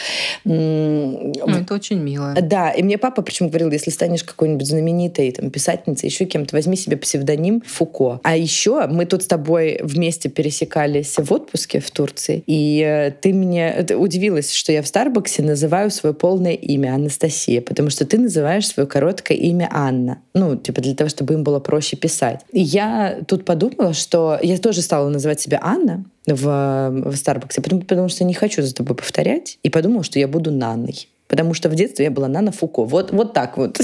Ну, 0.44 1.32
это 1.34 1.74
очень 1.74 1.98
мило. 1.98 2.34
Да, 2.40 2.70
и 2.70 2.82
мне 2.82 2.98
папа 2.98 3.22
причем 3.22 3.48
говорил, 3.48 3.70
если 3.70 3.90
станешь 3.90 4.24
какой-нибудь 4.24 4.66
знаменитой 4.66 5.32
там, 5.32 5.50
писательницей, 5.50 6.08
еще 6.08 6.24
кем-то, 6.24 6.54
возьми 6.54 6.76
себе 6.76 6.96
псевдоним 6.96 7.62
Фуко. 7.66 8.20
А 8.22 8.36
еще 8.36 8.86
мы 8.86 9.06
тут 9.06 9.22
с 9.22 9.26
тобой 9.26 9.80
вместе 9.82 10.28
пересекались 10.28 11.16
в 11.16 11.32
отпуске 11.32 11.80
в 11.80 11.90
Турции, 11.90 12.42
и 12.46 12.82
э, 12.86 13.10
ты 13.10 13.32
мне 13.32 13.84
ты 13.86 13.96
удивилась, 13.96 14.52
что 14.52 14.72
я 14.72 14.82
в 14.82 14.86
Старбаксе 14.86 15.42
называю 15.42 15.90
свое 15.90 16.14
полное 16.14 16.52
имя 16.54 16.94
Анастасия, 16.94 17.60
потому 17.60 17.90
что 17.90 18.06
ты 18.06 18.18
называешь 18.18 18.66
свое 18.66 18.86
короткое 18.86 19.36
имя 19.38 19.68
Анна. 19.72 20.18
Ну, 20.34 20.56
типа 20.56 20.80
для 20.80 20.94
того, 20.94 21.08
чтобы 21.08 21.34
им 21.34 21.44
было 21.44 21.60
проще 21.60 21.96
писать. 21.96 22.40
И 22.52 22.60
я 22.60 23.20
тут 23.26 23.44
подумала, 23.44 23.92
что 23.92 24.38
я 24.42 24.58
тоже 24.58 24.82
стала 24.82 25.08
называть 25.08 25.40
себя 25.40 25.60
Анна, 25.62 26.04
в, 26.26 26.90
в 26.90 27.16
Старбаксе, 27.16 27.60
потому, 27.60 27.82
потому 27.82 28.08
что 28.08 28.24
не 28.24 28.34
хочу 28.34 28.62
за 28.62 28.74
тобой 28.74 28.96
повторять, 28.96 29.58
и 29.62 29.70
подумала, 29.70 30.02
что 30.04 30.18
я 30.18 30.28
буду 30.28 30.50
Нанной. 30.50 31.08
Потому 31.28 31.54
что 31.54 31.68
в 31.68 31.74
детстве 31.74 32.04
я 32.04 32.10
была 32.10 32.28
Нана 32.28 32.52
Фуко. 32.52 32.84
Вот, 32.84 33.10
вот 33.10 33.32
так 33.32 33.56
вот. 33.56 33.80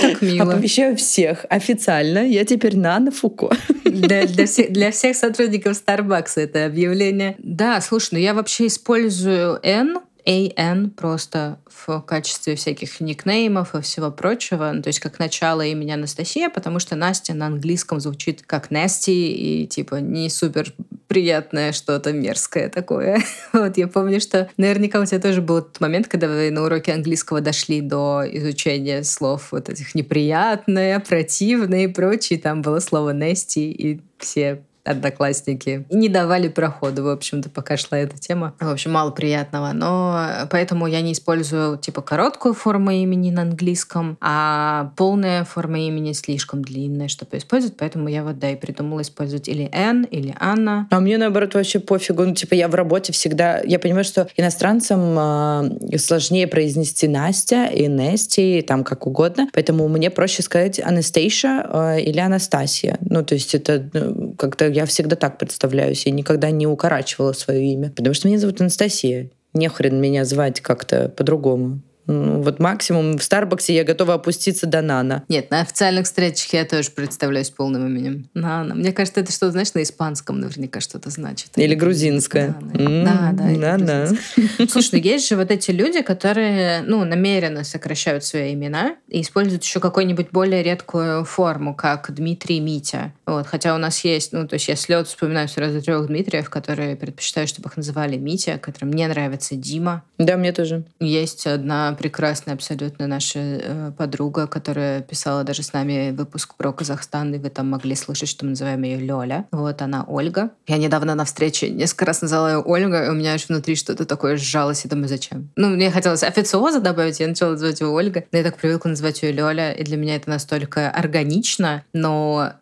Так 0.00 0.20
мило. 0.22 0.52
Оповещаю 0.52 0.96
всех 0.96 1.46
официально. 1.48 2.18
Я 2.26 2.44
теперь 2.44 2.76
Нана 2.76 3.10
Фуко. 3.10 3.50
Для, 3.84 4.26
для, 4.26 4.46
всех, 4.46 4.72
для 4.72 4.90
всех 4.90 5.16
сотрудников 5.16 5.80
Starbucks 5.80 6.32
это 6.36 6.66
объявление. 6.66 7.36
Да, 7.38 7.80
слушай, 7.80 8.08
ну 8.12 8.18
я 8.18 8.34
вообще 8.34 8.66
использую 8.66 9.60
N 9.62 9.98
AN 10.26 10.90
просто 10.90 11.58
в 11.66 12.00
качестве 12.00 12.56
всяких 12.56 13.00
никнеймов 13.00 13.74
и 13.74 13.80
всего 13.80 14.10
прочего. 14.10 14.70
Ну, 14.72 14.82
то 14.82 14.88
есть 14.88 15.00
как 15.00 15.18
начало 15.18 15.62
имени 15.62 15.92
Анастасия, 15.92 16.48
потому 16.48 16.78
что 16.78 16.96
Настя 16.96 17.34
на 17.34 17.46
английском 17.46 18.00
звучит 18.00 18.42
как 18.46 18.70
Насти 18.70 19.32
и 19.32 19.66
типа 19.66 19.96
не 19.96 20.30
супер 20.30 20.72
приятное 21.08 21.72
что-то 21.72 22.12
мерзкое 22.12 22.68
такое. 22.68 23.22
вот 23.52 23.76
я 23.76 23.86
помню, 23.86 24.20
что 24.20 24.48
наверняка 24.56 25.00
у 25.00 25.04
тебя 25.04 25.20
тоже 25.20 25.42
был 25.42 25.62
тот 25.62 25.80
момент, 25.80 26.08
когда 26.08 26.28
вы 26.28 26.50
на 26.50 26.64
уроке 26.64 26.92
английского 26.92 27.40
дошли 27.40 27.80
до 27.80 28.22
изучения 28.24 29.02
слов 29.04 29.48
вот 29.52 29.68
этих 29.68 29.94
неприятное, 29.94 30.98
противное 31.00 31.84
и 31.84 31.88
прочее. 31.88 32.38
Там 32.38 32.62
было 32.62 32.80
слово 32.80 33.10
«нести», 33.10 33.70
и 33.70 34.00
все 34.18 34.62
одноклассники. 34.84 35.86
И 35.88 35.96
не 35.96 36.08
давали 36.08 36.48
проходу, 36.48 37.04
в 37.04 37.08
общем-то, 37.08 37.48
пока 37.50 37.76
шла 37.76 37.98
эта 37.98 38.18
тема. 38.18 38.54
В 38.60 38.70
общем, 38.70 38.92
мало 38.92 39.10
приятного. 39.10 39.72
Но 39.72 40.46
поэтому 40.50 40.86
я 40.86 41.00
не 41.00 41.12
использую, 41.12 41.78
типа, 41.78 42.02
короткую 42.02 42.54
форму 42.54 42.90
имени 42.90 43.30
на 43.30 43.42
английском, 43.42 44.18
а 44.20 44.92
полная 44.96 45.44
форма 45.44 45.78
имени 45.80 46.12
слишком 46.12 46.62
длинная, 46.62 47.08
чтобы 47.08 47.38
использовать. 47.38 47.76
Поэтому 47.76 48.08
я 48.08 48.22
вот, 48.22 48.38
да, 48.38 48.50
и 48.50 48.56
придумала 48.56 49.00
использовать 49.02 49.48
или 49.48 49.68
Н, 49.72 50.04
или 50.04 50.34
Анна. 50.38 50.86
А 50.90 51.00
мне, 51.00 51.16
наоборот, 51.16 51.54
вообще 51.54 51.80
пофигу. 51.80 52.24
Ну, 52.24 52.34
типа, 52.34 52.54
я 52.54 52.68
в 52.68 52.74
работе 52.74 53.12
всегда... 53.12 53.60
Я 53.64 53.78
понимаю, 53.78 54.04
что 54.04 54.28
иностранцам 54.36 55.18
э, 55.18 55.98
сложнее 55.98 56.46
произнести 56.46 57.08
Настя 57.08 57.66
и 57.66 57.86
Нести, 57.86 58.62
там 58.62 58.84
как 58.84 59.06
угодно. 59.06 59.48
Поэтому 59.52 59.88
мне 59.88 60.10
проще 60.10 60.42
сказать 60.42 60.78
Анастейша 60.80 61.94
э, 61.96 62.00
или 62.00 62.18
Анастасия. 62.18 62.98
Ну, 63.00 63.24
то 63.24 63.34
есть 63.34 63.54
это 63.54 63.88
ну, 63.92 64.34
как-то 64.36 64.73
я 64.74 64.86
всегда 64.86 65.16
так 65.16 65.38
представляюсь. 65.38 66.06
Я 66.06 66.12
никогда 66.12 66.50
не 66.50 66.66
укорачивала 66.66 67.32
свое 67.32 67.64
имя. 67.72 67.90
Потому 67.90 68.14
что 68.14 68.28
меня 68.28 68.38
зовут 68.38 68.60
Анастасия. 68.60 69.30
Не 69.52 69.68
хрен 69.68 70.00
меня 70.00 70.24
звать 70.24 70.60
как-то 70.60 71.08
по-другому. 71.08 71.80
Вот 72.06 72.60
максимум 72.60 73.18
в 73.18 73.22
Старбаксе 73.22 73.74
я 73.74 73.84
готова 73.84 74.14
опуститься 74.14 74.66
до 74.66 74.82
Нана. 74.82 75.24
Нет, 75.28 75.50
на 75.50 75.60
официальных 75.60 76.04
встречах 76.04 76.52
я 76.52 76.64
тоже 76.64 76.90
представляюсь 76.90 77.50
полным 77.50 77.86
именем. 77.86 78.28
Нана. 78.34 78.74
Мне 78.74 78.92
кажется, 78.92 79.20
это 79.20 79.32
что, 79.32 79.50
знаешь, 79.50 79.72
на 79.74 79.82
испанском 79.82 80.40
наверняка 80.40 80.80
что-то 80.80 81.10
значит. 81.10 81.50
Или 81.56 81.74
грузинское. 81.74 82.54
Да, 82.60 83.30
да. 83.32 83.44
Нана. 83.44 84.08
Слушай, 84.68 84.90
ну 84.92 84.98
есть 84.98 85.28
же 85.28 85.36
вот 85.36 85.50
эти 85.50 85.70
люди, 85.70 86.02
которые, 86.02 86.82
ну, 86.82 87.04
намеренно 87.04 87.64
сокращают 87.64 88.24
свои 88.24 88.54
имена 88.54 88.96
и 89.08 89.22
используют 89.22 89.62
еще 89.64 89.80
какую-нибудь 89.80 90.28
более 90.30 90.62
редкую 90.62 91.24
форму, 91.24 91.74
как 91.74 92.12
Дмитрий 92.12 92.60
Митя. 92.60 93.12
Вот, 93.26 93.46
хотя 93.46 93.74
у 93.74 93.78
нас 93.78 94.04
есть, 94.04 94.32
ну, 94.32 94.46
то 94.46 94.54
есть 94.54 94.68
я 94.68 94.76
слет 94.76 95.08
вспоминаю 95.08 95.48
сразу 95.48 95.80
трех 95.80 96.06
Дмитриев, 96.06 96.50
которые 96.50 96.96
предпочитаю, 96.96 97.46
чтобы 97.46 97.68
их 97.70 97.76
называли 97.76 98.16
Митя, 98.16 98.58
которым 98.58 98.90
мне 98.90 99.08
нравится 99.08 99.54
Дима. 99.54 100.04
Да, 100.18 100.36
мне 100.36 100.52
тоже. 100.52 100.84
Есть 101.00 101.46
одна 101.46 101.93
прекрасная 101.94 102.54
абсолютно 102.54 103.06
наша 103.06 103.38
э, 103.38 103.92
подруга, 103.96 104.46
которая 104.46 105.00
писала 105.00 105.44
даже 105.44 105.62
с 105.62 105.72
нами 105.72 106.10
выпуск 106.10 106.54
про 106.56 106.72
Казахстан, 106.72 107.34
и 107.34 107.38
вы 107.38 107.50
там 107.50 107.70
могли 107.70 107.94
слышать, 107.94 108.28
что 108.28 108.44
мы 108.44 108.50
называем 108.50 108.82
ее 108.82 108.98
Лёля. 108.98 109.46
Вот 109.50 109.82
она 109.82 110.04
Ольга. 110.04 110.50
Я 110.66 110.78
недавно 110.78 111.14
на 111.14 111.24
встрече 111.24 111.70
несколько 111.70 112.06
раз 112.06 112.22
назвала 112.22 112.52
ее 112.52 112.58
Ольга, 112.58 113.06
и 113.06 113.08
у 113.08 113.12
меня 113.12 113.34
аж 113.34 113.48
внутри 113.48 113.76
что-то 113.76 114.04
такое 114.04 114.36
сжалось, 114.36 114.84
и 114.84 114.88
думаю, 114.88 115.08
зачем? 115.08 115.50
Ну, 115.56 115.68
мне 115.68 115.90
хотелось 115.90 116.22
официоза 116.22 116.80
добавить, 116.80 117.20
я 117.20 117.28
начала 117.28 117.52
называть 117.52 117.80
ее 117.80 117.88
Ольга, 117.88 118.24
но 118.32 118.38
я 118.38 118.44
так 118.44 118.56
привыкла 118.56 118.90
называть 118.90 119.22
ее 119.22 119.32
Лёля, 119.32 119.72
и 119.72 119.84
для 119.84 119.96
меня 119.96 120.16
это 120.16 120.30
настолько 120.30 120.90
органично, 120.90 121.84
но 121.92 122.54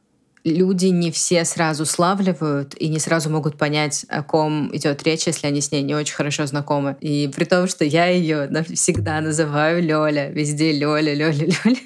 люди 0.44 0.86
не 0.86 1.10
все 1.10 1.44
сразу 1.44 1.86
славливают 1.86 2.74
и 2.76 2.88
не 2.88 2.98
сразу 2.98 3.30
могут 3.30 3.56
понять, 3.56 4.04
о 4.08 4.22
ком 4.22 4.74
идет 4.74 5.02
речь, 5.04 5.26
если 5.26 5.46
они 5.46 5.60
с 5.60 5.70
ней 5.70 5.82
не 5.82 5.94
очень 5.94 6.14
хорошо 6.14 6.46
знакомы. 6.46 6.96
И 7.00 7.30
при 7.34 7.44
том, 7.44 7.68
что 7.68 7.84
я 7.84 8.06
ее 8.06 8.48
всегда 8.74 9.20
называю 9.20 9.82
Лёля, 9.82 10.30
везде 10.30 10.72
Лёля, 10.72 11.14
Лёля, 11.14 11.32
Лёля. 11.64 11.80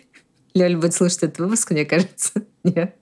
Лёля 0.55 0.77
будет 0.77 0.95
слушать 0.95 1.23
этот 1.23 1.39
выпуск, 1.39 1.71
мне 1.71 1.85
кажется. 1.85 2.33
Нет. 2.65 2.95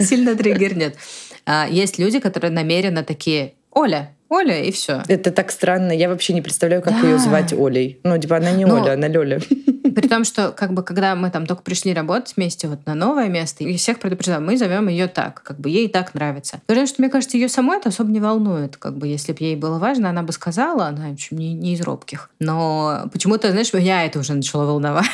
Сильно 0.00 0.34
триггернет. 0.36 0.96
А 1.44 1.68
есть 1.68 1.98
люди, 1.98 2.18
которые 2.18 2.50
намеренно 2.50 3.04
такие, 3.04 3.54
Оля, 3.70 4.16
Оля, 4.28 4.62
и 4.62 4.72
все. 4.72 5.02
Это 5.06 5.30
так 5.30 5.52
странно. 5.52 5.92
Я 5.92 6.08
вообще 6.08 6.32
не 6.32 6.42
представляю, 6.42 6.82
как 6.82 7.00
да. 7.00 7.08
ее 7.08 7.18
звать 7.18 7.52
Олей. 7.52 8.00
Ну, 8.02 8.18
типа, 8.18 8.38
она 8.38 8.50
не 8.50 8.64
Но... 8.64 8.80
Оля, 8.80 8.94
она 8.94 9.06
Лёля. 9.06 9.40
При 9.96 10.08
том, 10.08 10.24
что 10.24 10.52
как 10.52 10.74
бы 10.74 10.82
когда 10.82 11.14
мы 11.14 11.30
там 11.30 11.46
только 11.46 11.62
пришли 11.62 11.94
работать 11.94 12.34
вместе 12.36 12.68
вот 12.68 12.84
на 12.84 12.94
новое 12.94 13.28
место, 13.28 13.64
и 13.64 13.74
всех 13.78 13.98
предупреждаем, 13.98 14.44
мы 14.44 14.58
зовем 14.58 14.88
ее 14.88 15.06
так, 15.06 15.42
как 15.42 15.58
бы 15.58 15.70
ей 15.70 15.88
так 15.88 16.12
нравится. 16.12 16.60
Потому 16.66 16.86
что, 16.86 17.00
мне 17.00 17.10
кажется, 17.10 17.38
ее 17.38 17.48
самой 17.48 17.78
это 17.78 17.88
особо 17.88 18.12
не 18.12 18.20
волнует. 18.20 18.76
Как 18.76 18.94
бы, 18.98 19.08
если 19.08 19.32
бы 19.32 19.38
ей 19.40 19.56
было 19.56 19.78
важно, 19.78 20.10
она 20.10 20.22
бы 20.22 20.34
сказала, 20.34 20.88
она 20.88 21.08
общем, 21.08 21.38
не, 21.38 21.54
не 21.54 21.72
из 21.72 21.80
робких. 21.80 22.28
Но 22.40 23.08
почему-то, 23.10 23.50
знаешь, 23.52 23.70
я 23.72 24.04
это 24.04 24.18
уже 24.18 24.34
начала 24.34 24.66
волновать. 24.66 25.06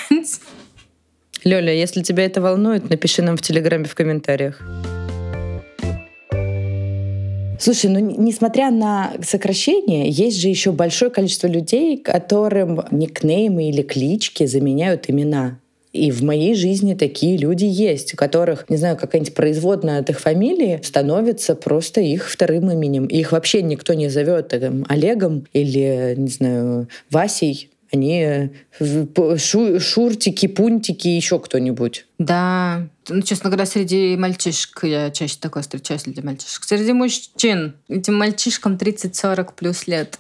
Лёля, 1.45 1.73
если 1.73 2.03
тебя 2.03 2.25
это 2.25 2.41
волнует, 2.41 2.91
напиши 2.91 3.23
нам 3.23 3.37
в 3.37 3.43
Телеграме 3.43 3.85
в 3.85 3.95
комментариях. 3.95 4.61
Слушай, 7.63 7.91
ну 7.91 8.01
несмотря 8.01 8.73
на 8.73 9.13
сокращение, 9.23 10.11
есть 10.11 10.41
же 10.41 10.49
еще 10.49 10.73
большое 10.73 11.13
количество 11.13 11.47
людей, 11.47 11.97
которым 11.97 12.83
никнеймы 12.91 13.69
или 13.69 13.83
клички 13.83 14.47
заменяют 14.47 15.09
имена. 15.09 15.61
И 15.93 16.11
в 16.11 16.25
моей 16.25 16.57
жизни 16.57 16.95
такие 16.95 17.37
люди 17.37 17.65
есть, 17.65 18.15
у 18.15 18.17
которых, 18.17 18.69
не 18.69 18.79
знаю, 18.79 18.97
какая-нибудь 18.97 19.35
производная 19.35 20.01
от 20.01 20.11
их 20.11 20.19
фамилии 20.19 20.81
становится 20.83 21.55
просто 21.55 22.01
их 22.01 22.29
вторым 22.29 22.69
именем. 22.73 23.07
И 23.07 23.21
их 23.21 23.31
вообще 23.31 23.63
никто 23.63 23.95
не 23.95 24.09
зовет 24.09 24.49
там, 24.49 24.85
Олегом 24.89 25.47
или, 25.53 26.15
не 26.17 26.31
знаю, 26.31 26.89
Васей 27.11 27.71
они 27.93 28.23
э, 28.23 28.49
шу, 29.39 29.79
шуртики, 29.79 30.47
пунтики, 30.47 31.09
еще 31.09 31.39
кто-нибудь. 31.39 32.07
Да, 32.19 32.89
ну, 33.09 33.21
честно 33.23 33.51
говоря, 33.51 33.67
среди 33.67 34.17
мальчишек 34.17 34.85
я 34.85 35.11
чаще 35.11 35.37
такое 35.39 35.63
встречаю 35.63 36.01
среди 36.01 36.23
мальчишек. 36.23 36.65
Среди 36.65 36.93
мужчин 36.93 37.75
этим 37.89 38.15
мальчишкам 38.15 38.77
30-40 38.77 39.51
плюс 39.55 39.87
лет. 39.87 40.19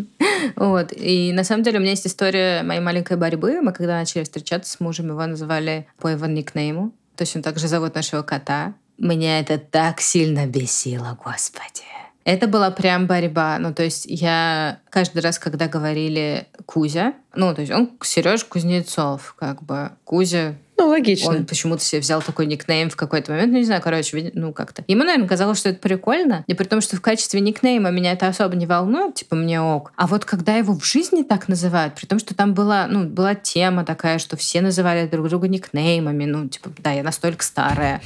вот. 0.56 0.92
И 0.92 1.32
на 1.32 1.44
самом 1.44 1.62
деле 1.62 1.78
у 1.78 1.80
меня 1.80 1.92
есть 1.92 2.06
история 2.06 2.62
моей 2.62 2.80
маленькой 2.80 3.16
борьбы. 3.16 3.62
Мы 3.62 3.72
когда 3.72 3.98
начали 3.98 4.24
встречаться 4.24 4.72
с 4.72 4.80
мужем, 4.80 5.08
его 5.08 5.24
называли 5.24 5.86
по 5.98 6.08
его 6.08 6.26
никнейму. 6.26 6.92
Точно 7.16 7.42
так 7.42 7.58
же 7.58 7.66
зовут 7.68 7.94
нашего 7.94 8.22
кота. 8.22 8.74
Меня 8.98 9.40
это 9.40 9.58
так 9.58 10.00
сильно 10.00 10.46
бесило, 10.46 11.18
господи. 11.22 11.84
Это 12.26 12.48
была 12.48 12.72
прям 12.72 13.06
борьба. 13.06 13.56
Ну, 13.60 13.72
то 13.72 13.84
есть 13.84 14.04
я 14.08 14.80
каждый 14.90 15.22
раз, 15.22 15.38
когда 15.38 15.68
говорили 15.68 16.48
Кузя, 16.66 17.14
ну, 17.36 17.54
то 17.54 17.60
есть 17.60 17.72
он 17.72 17.92
Сереж 18.02 18.44
Кузнецов, 18.44 19.36
как 19.38 19.62
бы 19.62 19.92
Кузя 20.02 20.56
ну, 20.76 20.88
логично. 20.88 21.30
Он 21.30 21.46
почему-то 21.46 21.82
себе 21.82 22.00
взял 22.00 22.20
такой 22.20 22.46
никнейм 22.46 22.90
в 22.90 22.96
какой-то 22.96 23.30
момент. 23.30 23.52
Ну, 23.52 23.58
не 23.58 23.64
знаю, 23.64 23.80
короче, 23.80 24.32
ну, 24.34 24.52
как-то. 24.52 24.84
Ему, 24.88 25.04
наверное, 25.04 25.28
казалось, 25.28 25.58
что 25.58 25.68
это 25.68 25.78
прикольно. 25.78 26.44
И 26.48 26.54
при 26.54 26.64
том, 26.64 26.80
что 26.80 26.96
в 26.96 27.00
качестве 27.00 27.40
никнейма 27.40 27.90
меня 27.90 28.12
это 28.12 28.26
особо 28.26 28.56
не 28.56 28.66
волнует, 28.66 29.14
типа, 29.14 29.36
мне 29.36 29.60
ок. 29.60 29.92
А 29.96 30.08
вот 30.08 30.24
когда 30.24 30.56
его 30.56 30.74
в 30.74 30.84
жизни 30.84 31.22
так 31.22 31.46
называют, 31.46 31.94
при 31.94 32.06
том, 32.06 32.18
что 32.18 32.34
там 32.34 32.54
была, 32.54 32.88
ну, 32.88 33.04
была 33.04 33.36
тема 33.36 33.84
такая, 33.84 34.18
что 34.18 34.36
все 34.36 34.60
называли 34.60 35.06
друг 35.06 35.28
друга 35.28 35.48
никнеймами, 35.48 36.24
ну, 36.24 36.48
типа, 36.48 36.70
да, 36.78 36.90
я 36.90 37.02
настолько 37.02 37.44
старая 37.44 38.02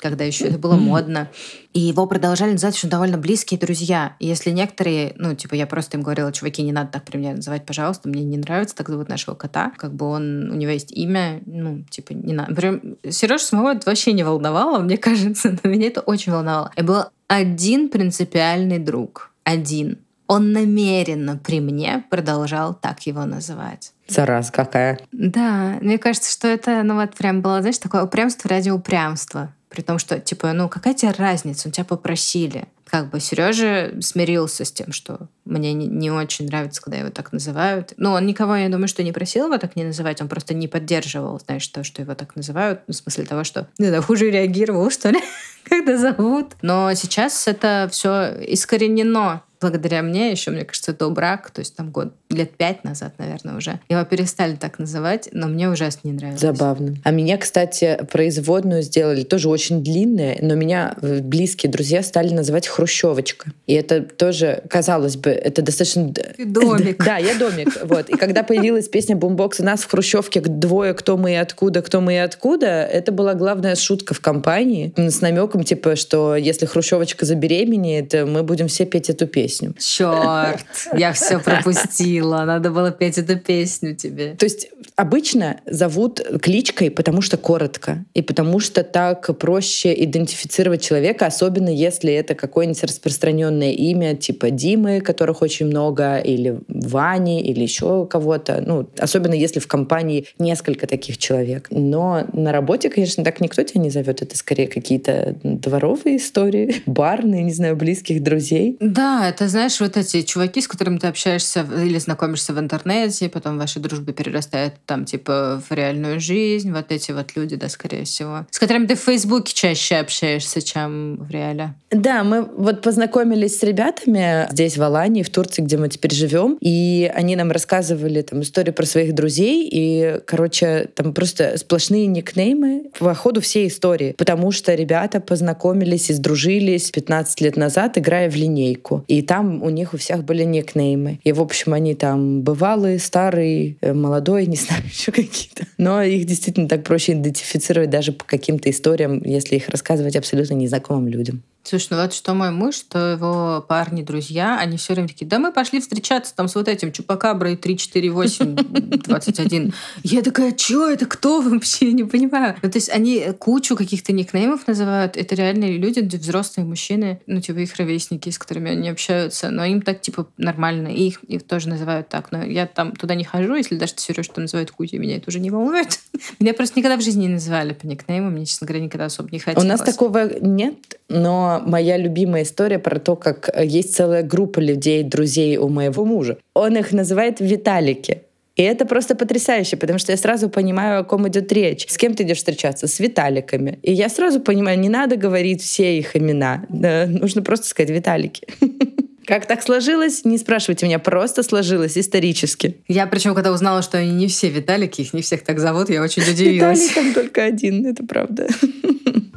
когда 0.00 0.24
еще 0.24 0.46
это 0.46 0.58
было 0.58 0.74
модно. 0.74 1.30
И 1.72 1.80
его 1.80 2.06
продолжали 2.06 2.52
называть 2.52 2.76
еще 2.76 2.88
довольно 2.88 3.18
близкие 3.18 3.60
друзья. 3.60 4.16
И 4.18 4.26
если 4.26 4.50
некоторые, 4.50 5.14
ну, 5.16 5.34
типа, 5.34 5.54
я 5.54 5.66
просто 5.66 5.96
им 5.96 6.02
говорила, 6.02 6.32
чуваки, 6.32 6.62
не 6.62 6.72
надо 6.72 6.90
так 6.92 7.04
при 7.04 7.18
мне 7.18 7.34
называть, 7.34 7.64
пожалуйста, 7.64 8.08
мне 8.08 8.24
не 8.24 8.38
нравится, 8.38 8.74
так 8.74 8.88
зовут 8.88 9.08
нашего 9.08 9.34
кота. 9.34 9.72
Как 9.76 9.94
бы 9.94 10.06
он, 10.06 10.50
у 10.50 10.54
него 10.54 10.72
есть 10.72 10.90
имя, 10.92 11.40
ну, 11.46 11.84
типа, 11.90 12.12
не 12.12 12.32
надо. 12.32 12.54
Прям 12.54 12.80
Сережа 13.08 13.44
самого 13.44 13.74
это 13.74 13.88
вообще 13.88 14.12
не 14.12 14.24
волновало, 14.24 14.80
мне 14.80 14.96
кажется, 14.98 15.56
но 15.62 15.70
меня 15.70 15.86
это 15.86 16.00
очень 16.00 16.32
волновало. 16.32 16.72
И 16.76 16.82
был 16.82 17.04
один 17.28 17.88
принципиальный 17.88 18.78
друг. 18.78 19.30
Один. 19.44 19.98
Он 20.26 20.52
намеренно 20.52 21.36
при 21.36 21.60
мне 21.60 22.04
продолжал 22.08 22.74
так 22.74 23.00
его 23.06 23.24
называть. 23.24 23.92
Зараз 24.06 24.50
какая. 24.50 25.00
Да, 25.12 25.78
мне 25.80 25.98
кажется, 25.98 26.30
что 26.30 26.48
это, 26.48 26.82
ну 26.82 26.94
вот 26.94 27.14
прям 27.16 27.42
было, 27.42 27.60
знаешь, 27.60 27.78
такое 27.78 28.04
упрямство 28.04 28.50
ради 28.50 28.70
упрямства. 28.70 29.52
При 29.70 29.82
том, 29.82 29.98
что, 29.98 30.18
типа, 30.18 30.52
ну 30.52 30.68
какая 30.68 30.94
тебе 30.94 31.12
разница, 31.12 31.68
у 31.68 31.72
тебя 31.72 31.84
попросили. 31.84 32.66
Как 32.86 33.08
бы 33.08 33.20
Сережа 33.20 33.92
смирился 34.00 34.64
с 34.64 34.72
тем, 34.72 34.90
что 34.90 35.28
мне 35.44 35.72
не, 35.72 36.10
очень 36.10 36.46
нравится, 36.46 36.82
когда 36.82 36.98
его 36.98 37.10
так 37.10 37.32
называют. 37.32 37.94
Ну, 37.96 38.10
он 38.10 38.26
никого, 38.26 38.56
я 38.56 38.68
думаю, 38.68 38.88
что 38.88 39.04
не 39.04 39.12
просил 39.12 39.46
его 39.46 39.58
так 39.58 39.76
не 39.76 39.84
называть, 39.84 40.20
он 40.20 40.28
просто 40.28 40.54
не 40.54 40.66
поддерживал, 40.66 41.38
знаешь, 41.38 41.66
то, 41.68 41.84
что 41.84 42.02
его 42.02 42.16
так 42.16 42.34
называют, 42.34 42.80
ну, 42.88 42.94
в 42.94 42.96
смысле 42.96 43.24
того, 43.26 43.44
что, 43.44 43.68
не 43.78 43.86
знаю, 43.86 44.02
хуже 44.02 44.28
реагировал, 44.28 44.90
что 44.90 45.10
ли, 45.10 45.20
когда 45.64 45.96
зовут. 45.96 46.56
Но 46.62 46.92
сейчас 46.94 47.46
это 47.46 47.88
все 47.92 48.34
искоренено 48.48 49.44
благодаря 49.60 50.02
мне, 50.02 50.30
еще, 50.30 50.50
мне 50.50 50.64
кажется, 50.64 50.92
до 50.92 51.10
брак, 51.10 51.50
то 51.50 51.60
есть 51.60 51.76
там 51.76 51.90
год 51.90 52.14
лет 52.30 52.56
пять 52.56 52.84
назад, 52.84 53.14
наверное, 53.18 53.56
уже. 53.56 53.80
Его 53.88 54.04
перестали 54.04 54.54
так 54.54 54.78
называть, 54.78 55.28
но 55.32 55.48
мне 55.48 55.68
ужасно 55.68 56.08
не 56.08 56.12
нравилось. 56.12 56.40
Забавно. 56.40 56.94
А 57.02 57.10
меня, 57.10 57.36
кстати, 57.36 57.98
производную 58.10 58.82
сделали 58.82 59.22
тоже 59.22 59.48
очень 59.48 59.82
длинная, 59.82 60.38
но 60.40 60.54
меня 60.54 60.96
близкие 61.00 61.70
друзья 61.70 62.02
стали 62.02 62.32
называть 62.32 62.68
Хрущевочка. 62.68 63.50
И 63.66 63.74
это 63.74 64.02
тоже, 64.02 64.62
казалось 64.68 65.16
бы, 65.16 65.30
это 65.30 65.62
достаточно... 65.62 66.12
Ты 66.12 66.44
домик. 66.44 67.04
Да, 67.10 67.16
я 67.16 67.34
домик. 67.34 67.76
Вот. 67.84 68.08
И 68.08 68.16
когда 68.16 68.44
появилась 68.44 68.88
песня 68.88 69.16
«Бумбокс» 69.16 69.58
у 69.58 69.64
нас 69.64 69.80
в 69.82 69.90
Хрущевке 69.90 70.40
двое 70.40 70.94
«Кто 70.94 71.16
мы 71.16 71.32
и 71.32 71.34
откуда, 71.34 71.82
кто 71.82 72.00
мы 72.00 72.14
и 72.14 72.18
откуда», 72.18 72.84
это 72.84 73.10
была 73.10 73.34
главная 73.34 73.74
шутка 73.74 74.14
в 74.14 74.20
компании 74.20 74.92
с 74.96 75.20
намеком, 75.20 75.64
типа, 75.64 75.96
что 75.96 76.36
если 76.36 76.66
Хрущевочка 76.66 77.26
забеременеет, 77.26 78.12
мы 78.12 78.44
будем 78.44 78.68
все 78.68 78.84
петь 78.86 79.10
эту 79.10 79.26
песню. 79.26 79.74
Черт, 79.78 80.64
я 80.96 81.12
все 81.12 81.40
пропустила. 81.40 82.19
Надо 82.20 82.70
было 82.70 82.90
петь 82.90 83.18
эту 83.18 83.38
песню 83.38 83.94
тебе. 83.94 84.34
То 84.38 84.44
есть 84.44 84.68
обычно 84.96 85.60
зовут 85.66 86.20
кличкой, 86.42 86.90
потому 86.90 87.22
что 87.22 87.36
коротко, 87.36 88.04
и 88.14 88.22
потому 88.22 88.60
что 88.60 88.82
так 88.82 89.38
проще 89.38 89.94
идентифицировать 90.04 90.82
человека, 90.82 91.26
особенно 91.26 91.68
если 91.68 92.12
это 92.12 92.34
какое-нибудь 92.34 92.82
распространенное 92.84 93.72
имя, 93.72 94.16
типа 94.16 94.50
Димы, 94.50 95.00
которых 95.00 95.42
очень 95.42 95.66
много, 95.66 96.18
или 96.18 96.60
Вани, 96.68 97.42
или 97.42 97.62
еще 97.62 98.06
кого-то. 98.06 98.62
Ну, 98.64 98.88
особенно 98.98 99.34
если 99.34 99.60
в 99.60 99.66
компании 99.66 100.26
несколько 100.38 100.86
таких 100.86 101.18
человек. 101.18 101.68
Но 101.70 102.26
на 102.32 102.52
работе, 102.52 102.90
конечно, 102.90 103.24
так 103.24 103.40
никто 103.40 103.62
тебя 103.62 103.80
не 103.80 103.90
зовет. 103.90 104.22
Это 104.22 104.36
скорее 104.36 104.68
какие-то 104.68 105.36
дворовые 105.42 106.16
истории, 106.16 106.82
барные, 106.86 107.42
не 107.42 107.52
знаю, 107.52 107.76
близких 107.76 108.22
друзей. 108.22 108.76
Да, 108.80 109.28
это, 109.28 109.48
знаешь, 109.48 109.80
вот 109.80 109.96
эти 109.96 110.22
чуваки, 110.22 110.60
с 110.60 110.68
которыми 110.68 110.98
ты 110.98 111.06
общаешься 111.06 111.66
или 111.82 111.98
знакомишься 112.10 112.52
в 112.52 112.58
интернете, 112.58 113.28
потом 113.28 113.56
ваша 113.56 113.78
дружба 113.78 114.12
перерастает 114.12 114.74
там, 114.84 115.04
типа, 115.04 115.62
в 115.68 115.72
реальную 115.72 116.18
жизнь. 116.18 116.72
Вот 116.72 116.86
эти 116.90 117.12
вот 117.12 117.36
люди, 117.36 117.54
да, 117.54 117.68
скорее 117.68 118.04
всего. 118.04 118.46
С 118.50 118.58
которыми 118.58 118.86
ты 118.86 118.96
в 118.96 119.00
Фейсбуке 119.00 119.54
чаще 119.54 119.96
общаешься, 119.96 120.60
чем 120.60 121.16
в 121.16 121.30
реале. 121.30 121.74
Да, 121.90 122.24
мы 122.24 122.42
вот 122.42 122.82
познакомились 122.82 123.58
с 123.58 123.62
ребятами 123.62 124.48
здесь, 124.50 124.76
в 124.76 124.82
Алании, 124.82 125.22
в 125.22 125.30
Турции, 125.30 125.62
где 125.62 125.76
мы 125.76 125.88
теперь 125.88 126.12
живем, 126.12 126.56
и 126.60 127.10
они 127.14 127.36
нам 127.36 127.52
рассказывали 127.52 128.22
там 128.22 128.42
истории 128.42 128.72
про 128.72 128.86
своих 128.86 129.14
друзей, 129.14 129.68
и, 129.72 130.20
короче, 130.26 130.88
там 130.94 131.14
просто 131.14 131.58
сплошные 131.58 132.06
никнеймы 132.06 132.90
по 132.98 133.14
ходу 133.14 133.40
всей 133.40 133.68
истории, 133.68 134.14
потому 134.18 134.50
что 134.50 134.74
ребята 134.74 135.20
познакомились 135.20 136.10
и 136.10 136.14
сдружились 136.14 136.90
15 136.90 137.40
лет 137.40 137.56
назад, 137.56 137.98
играя 137.98 138.28
в 138.30 138.34
линейку. 138.34 139.04
И 139.06 139.22
там 139.22 139.62
у 139.62 139.70
них 139.70 139.94
у 139.94 139.96
всех 139.96 140.24
были 140.24 140.42
никнеймы. 140.42 141.20
И, 141.24 141.32
в 141.32 141.40
общем, 141.40 141.72
они 141.72 141.94
там 142.00 142.40
бывалые, 142.40 142.98
старые, 142.98 143.76
э, 143.82 143.92
молодой, 143.92 144.46
не 144.54 144.56
знаю, 144.56 144.82
еще 144.86 145.12
какие-то. 145.12 145.66
Но 145.76 146.02
их 146.02 146.24
действительно 146.24 146.68
так 146.68 146.82
проще 146.82 147.12
идентифицировать 147.12 147.90
даже 147.90 148.12
по 148.12 148.24
каким-то 148.24 148.70
историям, 148.70 149.22
если 149.22 149.56
их 149.56 149.68
рассказывать 149.68 150.16
абсолютно 150.16 150.54
незнакомым 150.54 151.08
людям. 151.08 151.42
Слушай, 151.62 151.88
ну 151.90 152.02
вот 152.02 152.14
что 152.14 152.34
мой 152.34 152.50
муж, 152.50 152.74
что 152.74 153.12
его 153.12 153.64
парни, 153.68 154.02
друзья, 154.02 154.58
они 154.58 154.78
все 154.78 154.94
время 154.94 155.08
такие, 155.08 155.26
да 155.26 155.38
мы 155.38 155.52
пошли 155.52 155.80
встречаться 155.80 156.34
там 156.34 156.48
с 156.48 156.54
вот 156.54 156.68
этим 156.68 156.90
Чупакаброй 156.90 157.56
3, 157.56 157.76
4, 157.76 158.10
8, 158.10 158.54
21. 158.54 159.74
Я 160.02 160.22
такая, 160.22 160.56
что 160.56 160.88
это, 160.88 161.04
кто 161.06 161.42
вообще, 161.42 161.92
не 161.92 162.04
понимаю. 162.04 162.56
Ну, 162.62 162.70
то 162.70 162.78
есть 162.78 162.88
они 162.88 163.32
кучу 163.38 163.76
каких-то 163.76 164.12
никнеймов 164.12 164.66
называют, 164.66 165.16
это 165.16 165.34
реальные 165.34 165.76
люди, 165.76 166.00
взрослые 166.00 166.66
мужчины, 166.66 167.20
ну 167.26 167.40
типа 167.40 167.58
их 167.58 167.76
ровесники, 167.76 168.30
с 168.30 168.38
которыми 168.38 168.70
они 168.70 168.88
общаются, 168.88 169.50
но 169.50 169.64
им 169.64 169.82
так 169.82 170.00
типа 170.00 170.28
нормально, 170.38 170.88
и 170.88 171.08
их, 171.08 171.22
их 171.24 171.46
тоже 171.46 171.68
называют 171.68 172.08
так. 172.08 172.32
Но 172.32 172.42
я 172.42 172.66
там 172.66 172.92
туда 172.96 173.14
не 173.14 173.24
хожу, 173.24 173.54
если 173.54 173.76
даже 173.76 173.92
Сереж 173.96 174.28
там 174.28 174.44
называют 174.44 174.70
Кузей, 174.70 174.98
меня 174.98 175.18
это 175.18 175.28
уже 175.28 175.40
не 175.40 175.50
волнует. 175.50 176.00
Меня 176.38 176.54
просто 176.54 176.78
никогда 176.78 176.96
в 176.96 177.02
жизни 177.02 177.22
не 177.22 177.28
называли 177.28 177.72
по 177.72 177.86
никнейму, 177.86 178.30
мне, 178.30 178.46
честно 178.46 178.66
говоря, 178.66 178.84
никогда 178.84 179.06
особо 179.06 179.30
не 179.30 179.38
хотелось. 179.38 179.64
У 179.64 179.68
нас 179.68 179.80
такого 179.80 180.38
нет, 180.40 180.74
но 181.08 181.49
моя 181.58 181.96
любимая 181.96 182.44
история 182.44 182.78
про 182.78 183.00
то, 183.00 183.16
как 183.16 183.50
есть 183.62 183.94
целая 183.94 184.22
группа 184.22 184.60
людей, 184.60 185.02
друзей 185.02 185.56
у 185.56 185.68
моего 185.68 186.04
мужа. 186.04 186.38
Он 186.54 186.76
их 186.76 186.92
называет 186.92 187.40
Виталики. 187.40 188.22
И 188.56 188.62
это 188.62 188.84
просто 188.84 189.14
потрясающе, 189.14 189.76
потому 189.76 189.98
что 189.98 190.12
я 190.12 190.18
сразу 190.18 190.50
понимаю, 190.50 191.00
о 191.00 191.04
ком 191.04 191.26
идет 191.28 191.50
речь. 191.50 191.86
С 191.88 191.96
кем 191.96 192.14
ты 192.14 192.24
идешь 192.24 192.38
встречаться? 192.38 192.86
С 192.86 193.00
Виталиками. 193.00 193.78
И 193.82 193.92
я 193.92 194.08
сразу 194.08 194.40
понимаю, 194.40 194.78
не 194.78 194.90
надо 194.90 195.16
говорить 195.16 195.62
все 195.62 195.98
их 195.98 196.14
имена. 196.14 196.66
Да, 196.68 197.06
нужно 197.06 197.40
просто 197.40 197.66
сказать 197.68 197.90
Виталики. 197.90 198.46
Как 199.26 199.46
так 199.46 199.62
сложилось? 199.62 200.24
Не 200.24 200.38
спрашивайте 200.38 200.86
меня, 200.86 200.98
просто 200.98 201.42
сложилось 201.42 201.96
исторически. 201.96 202.78
Я 202.88 203.06
причем, 203.06 203.34
когда 203.34 203.52
узнала, 203.52 203.80
что 203.80 203.96
они 203.96 204.10
не 204.10 204.26
все 204.26 204.50
Виталики, 204.50 205.02
их 205.02 205.14
не 205.14 205.22
всех 205.22 205.42
так 205.42 205.60
зовут, 205.60 205.88
я 205.88 206.02
очень 206.02 206.22
удивилась. 206.22 206.90
Виталий 206.90 207.12
там 207.12 207.14
только 207.14 207.44
один, 207.44 207.86
это 207.86 208.04
правда. 208.04 208.48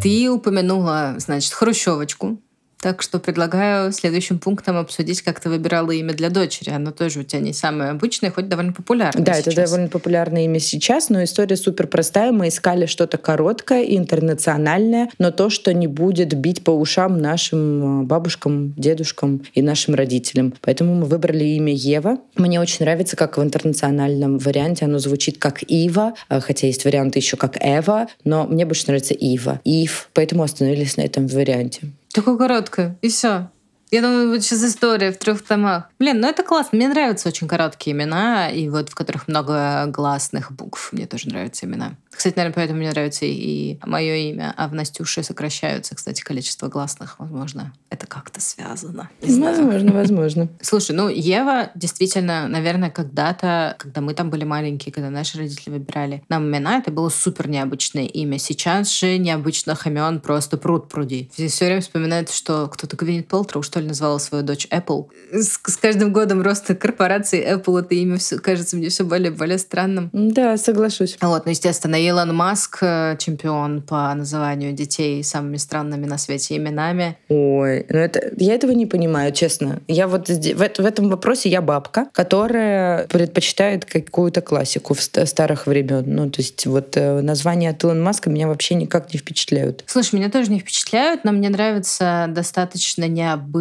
Ты 0.00 0.30
упомянула, 0.30 1.14
значит, 1.18 1.52
хрущевочку. 1.52 2.40
Так 2.80 3.02
что 3.02 3.18
предлагаю 3.18 3.92
следующим 3.92 4.38
пунктом 4.38 4.76
обсудить, 4.76 5.22
как 5.22 5.40
ты 5.40 5.48
выбирала 5.48 5.90
имя 5.90 6.14
для 6.14 6.30
дочери. 6.30 6.70
Оно 6.70 6.92
тоже 6.92 7.20
у 7.20 7.22
тебя 7.24 7.40
не 7.40 7.52
самое 7.52 7.90
обычное, 7.90 8.30
хоть 8.30 8.48
довольно 8.48 8.72
популярное 8.72 9.24
Да, 9.24 9.34
сейчас. 9.34 9.48
это 9.48 9.64
довольно 9.64 9.88
популярное 9.88 10.44
имя 10.44 10.60
сейчас, 10.60 11.08
но 11.08 11.24
история 11.24 11.56
супер 11.56 11.88
простая. 11.88 12.30
Мы 12.30 12.48
искали 12.48 12.86
что-то 12.86 13.18
короткое 13.18 13.82
и 13.82 13.96
интернациональное, 13.96 15.08
но 15.18 15.32
то, 15.32 15.50
что 15.50 15.74
не 15.74 15.88
будет 15.88 16.34
бить 16.34 16.62
по 16.62 16.70
ушам 16.70 17.18
нашим 17.18 18.02
э, 18.02 18.04
бабушкам, 18.04 18.74
дедушкам 18.76 19.42
и 19.54 19.62
нашим 19.62 19.94
родителям. 19.94 20.54
Поэтому 20.60 20.94
мы 20.94 21.06
выбрали 21.06 21.44
имя 21.44 21.72
Ева. 21.72 22.18
Мне 22.36 22.60
очень 22.60 22.84
нравится, 22.84 23.16
как 23.16 23.38
в 23.38 23.42
интернациональном 23.42 24.38
варианте 24.38 24.84
оно 24.84 25.00
звучит 25.00 25.38
как 25.38 25.62
Ива, 25.68 26.14
э, 26.28 26.40
хотя 26.40 26.68
есть 26.68 26.84
варианты 26.84 27.18
еще 27.18 27.36
как 27.36 27.56
Эва, 27.60 28.06
но 28.22 28.46
мне 28.46 28.64
больше 28.64 28.84
нравится 28.86 29.14
Ива. 29.14 29.60
Ив. 29.64 30.10
Поэтому 30.14 30.44
остановились 30.44 30.96
на 30.96 31.02
этом 31.02 31.26
варианте. 31.26 31.82
Такое 32.18 32.36
короткое. 32.36 32.98
И 33.00 33.10
все. 33.10 33.52
Я 33.90 34.02
думаю, 34.02 34.30
вот 34.30 34.42
сейчас 34.42 34.64
история 34.64 35.12
в 35.12 35.18
трех 35.18 35.42
томах. 35.42 35.84
Блин, 35.98 36.20
ну 36.20 36.28
это 36.28 36.42
классно. 36.42 36.76
Мне 36.76 36.88
нравятся 36.88 37.28
очень 37.28 37.48
короткие 37.48 37.96
имена, 37.96 38.50
и 38.50 38.68
вот 38.68 38.90
в 38.90 38.94
которых 38.94 39.28
много 39.28 39.86
гласных 39.86 40.52
букв. 40.52 40.92
Мне 40.92 41.06
тоже 41.06 41.28
нравятся 41.28 41.66
имена. 41.66 41.94
Кстати, 42.10 42.36
наверное, 42.36 42.54
поэтому 42.54 42.80
мне 42.80 42.90
нравится 42.90 43.26
и 43.26 43.78
мое 43.84 44.16
имя. 44.16 44.52
А 44.56 44.66
в 44.66 44.74
Настюше 44.74 45.22
сокращаются, 45.22 45.94
кстати, 45.94 46.20
количество 46.22 46.66
гласных. 46.66 47.14
Возможно, 47.18 47.72
это 47.90 48.08
как-то 48.08 48.40
связано. 48.40 49.08
Не 49.22 49.40
возможно, 49.40 49.78
знаю. 49.78 49.94
возможно. 49.94 50.48
Слушай, 50.60 50.96
ну 50.96 51.08
Ева 51.08 51.70
действительно, 51.76 52.48
наверное, 52.48 52.90
когда-то, 52.90 53.76
когда 53.78 54.00
мы 54.00 54.14
там 54.14 54.30
были 54.30 54.42
маленькие, 54.42 54.92
когда 54.92 55.10
наши 55.10 55.38
родители 55.38 55.70
выбирали 55.70 56.24
нам 56.28 56.48
имена, 56.48 56.78
это 56.78 56.90
было 56.90 57.08
супер 57.08 57.48
необычное 57.48 58.06
имя. 58.06 58.38
Сейчас 58.38 58.90
же 58.90 59.16
необычно 59.18 59.76
Хамен 59.76 60.20
просто 60.20 60.56
пруд 60.56 60.88
пруди. 60.88 61.30
Все 61.32 61.66
время 61.66 61.80
вспоминают, 61.80 62.30
что 62.30 62.66
кто-то 62.66 62.96
Гвинет 62.96 63.28
Полтроу, 63.28 63.62
что 63.62 63.77
ли, 63.80 63.86
назвала 63.86 64.18
свою 64.18 64.44
дочь 64.44 64.66
Apple. 64.70 65.06
С, 65.32 65.60
с 65.64 65.76
каждым 65.76 66.12
годом 66.12 66.42
роста 66.42 66.74
корпорации 66.74 67.44
Apple 67.54 67.80
это 67.80 67.94
имя 67.94 68.18
все, 68.18 68.38
кажется 68.38 68.76
мне 68.76 68.88
все 68.88 69.04
более 69.04 69.30
более 69.30 69.58
странным. 69.58 70.10
Да, 70.12 70.56
соглашусь. 70.56 71.16
Вот, 71.20 71.44
ну, 71.44 71.50
естественно, 71.50 71.96
Илон 71.96 72.34
Маск 72.34 72.78
э, 72.82 73.16
чемпион 73.18 73.82
по 73.82 74.14
называнию 74.14 74.72
детей 74.72 75.22
самыми 75.24 75.56
странными 75.56 76.06
на 76.06 76.18
свете 76.18 76.56
именами. 76.56 77.16
Ой, 77.28 77.86
ну 77.88 77.98
это 77.98 78.32
я 78.36 78.54
этого 78.54 78.72
не 78.72 78.86
понимаю, 78.86 79.32
честно. 79.32 79.80
Я 79.88 80.08
вот 80.08 80.28
в, 80.28 80.56
в 80.56 80.86
этом 80.86 81.08
вопросе 81.08 81.48
я 81.48 81.62
бабка, 81.62 82.08
которая 82.12 83.06
предпочитает 83.06 83.84
какую-то 83.84 84.40
классику 84.40 84.94
в 84.94 85.00
старых 85.00 85.66
времен. 85.66 86.04
Ну, 86.06 86.30
то 86.30 86.40
есть 86.40 86.66
вот 86.66 86.96
э, 86.96 87.20
названия 87.20 87.70
от 87.70 87.84
Илона 87.84 88.02
Маска 88.02 88.30
меня 88.30 88.48
вообще 88.48 88.74
никак 88.74 89.12
не 89.12 89.18
впечатляют. 89.18 89.84
Слушай, 89.86 90.16
меня 90.16 90.30
тоже 90.30 90.50
не 90.50 90.60
впечатляют, 90.60 91.24
но 91.24 91.32
мне 91.32 91.48
нравятся 91.48 92.26
достаточно 92.28 93.08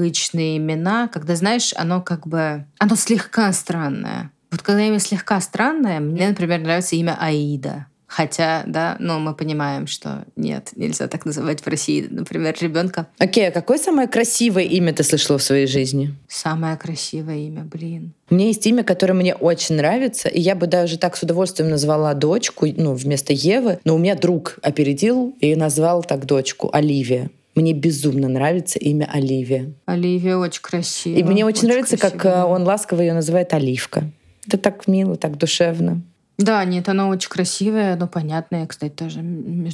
необычные 0.08 0.58
имена, 0.58 1.08
когда, 1.08 1.36
знаешь, 1.36 1.74
оно 1.76 2.02
как 2.02 2.28
бы... 2.28 2.65
Оно 2.80 2.96
слегка 2.96 3.52
странное. 3.52 4.32
Вот 4.52 4.62
когда 4.62 4.82
имя 4.82 5.00
слегка 5.00 5.41
странное, 5.41 6.00
мне, 6.00 6.30
например, 6.30 6.62
нравится 6.62 6.96
имя 6.96 7.17
Аида. 7.20 7.88
Хотя, 8.08 8.63
да, 8.65 8.96
но 9.00 9.20
мы 9.20 9.36
понимаем, 9.36 9.86
что 9.86 10.24
нет, 10.38 10.70
нельзя 10.78 11.10
так 11.10 11.26
называть 11.26 11.60
в 11.60 11.67
России, 11.67 12.08
например, 12.10 12.56
ребенка. 12.62 13.08
Окей, 13.17 13.43
okay, 13.43 13.48
а 13.50 13.52
какое 13.52 13.78
самое 13.78 14.08
красивое 14.08 14.63
имя 14.63 14.93
ты 14.93 15.04
слышала 15.04 15.38
в 15.38 15.43
своей 15.43 15.67
жизни? 15.67 16.15
Самое 16.30 16.78
красивое 16.78 17.39
имя, 17.39 17.63
блин. 17.63 18.13
У 18.30 18.36
меня 18.36 18.48
есть 18.48 18.65
имя, 18.65 18.86
которое 18.86 19.13
мне 19.13 19.36
очень 19.36 19.76
нравится, 19.76 20.30
и 20.30 20.39
я 20.39 20.56
бы 20.56 20.67
даже 20.67 20.98
так 20.98 21.17
с 21.17 21.24
удовольствием 21.24 21.70
назвала 21.70 22.13
дочку, 22.13 22.65
ну, 22.78 22.93
вместо 22.93 23.34
Евы, 23.34 23.80
но 23.84 23.96
у 23.96 23.98
меня 23.98 24.15
друг 24.15 24.58
опередил 24.62 25.36
и 25.41 25.54
назвал 25.58 26.02
так 26.02 26.26
дочку 26.26 26.70
Оливия. 26.72 27.30
Мне 27.58 27.74
безумно 27.74 28.30
нравится 28.30 28.78
имя 28.78 29.10
Оливия. 29.12 29.74
Оливия 29.88 30.38
очень 30.38 30.62
красивая. 30.62 31.17
И 31.17 31.24
мне 31.24 31.43
очень, 31.43 31.58
очень 31.58 31.67
нравится, 31.70 31.98
красивая. 31.98 32.22
как 32.22 32.32
э, 32.32 32.43
он 32.43 32.62
ласково 32.62 33.02
ее 33.02 33.13
называет 33.13 33.52
Оливка. 33.52 34.12
Это 34.46 34.60
так 34.60 34.88
мило, 34.88 35.15
так 35.15 35.38
душевно. 35.39 36.04
Да, 36.38 36.63
нет, 36.65 36.88
оно 36.88 37.10
очень 37.10 37.30
красивое, 37.30 37.96
но 37.96 38.08
понятное, 38.08 38.67
кстати, 38.67 38.91
тоже 38.91 39.22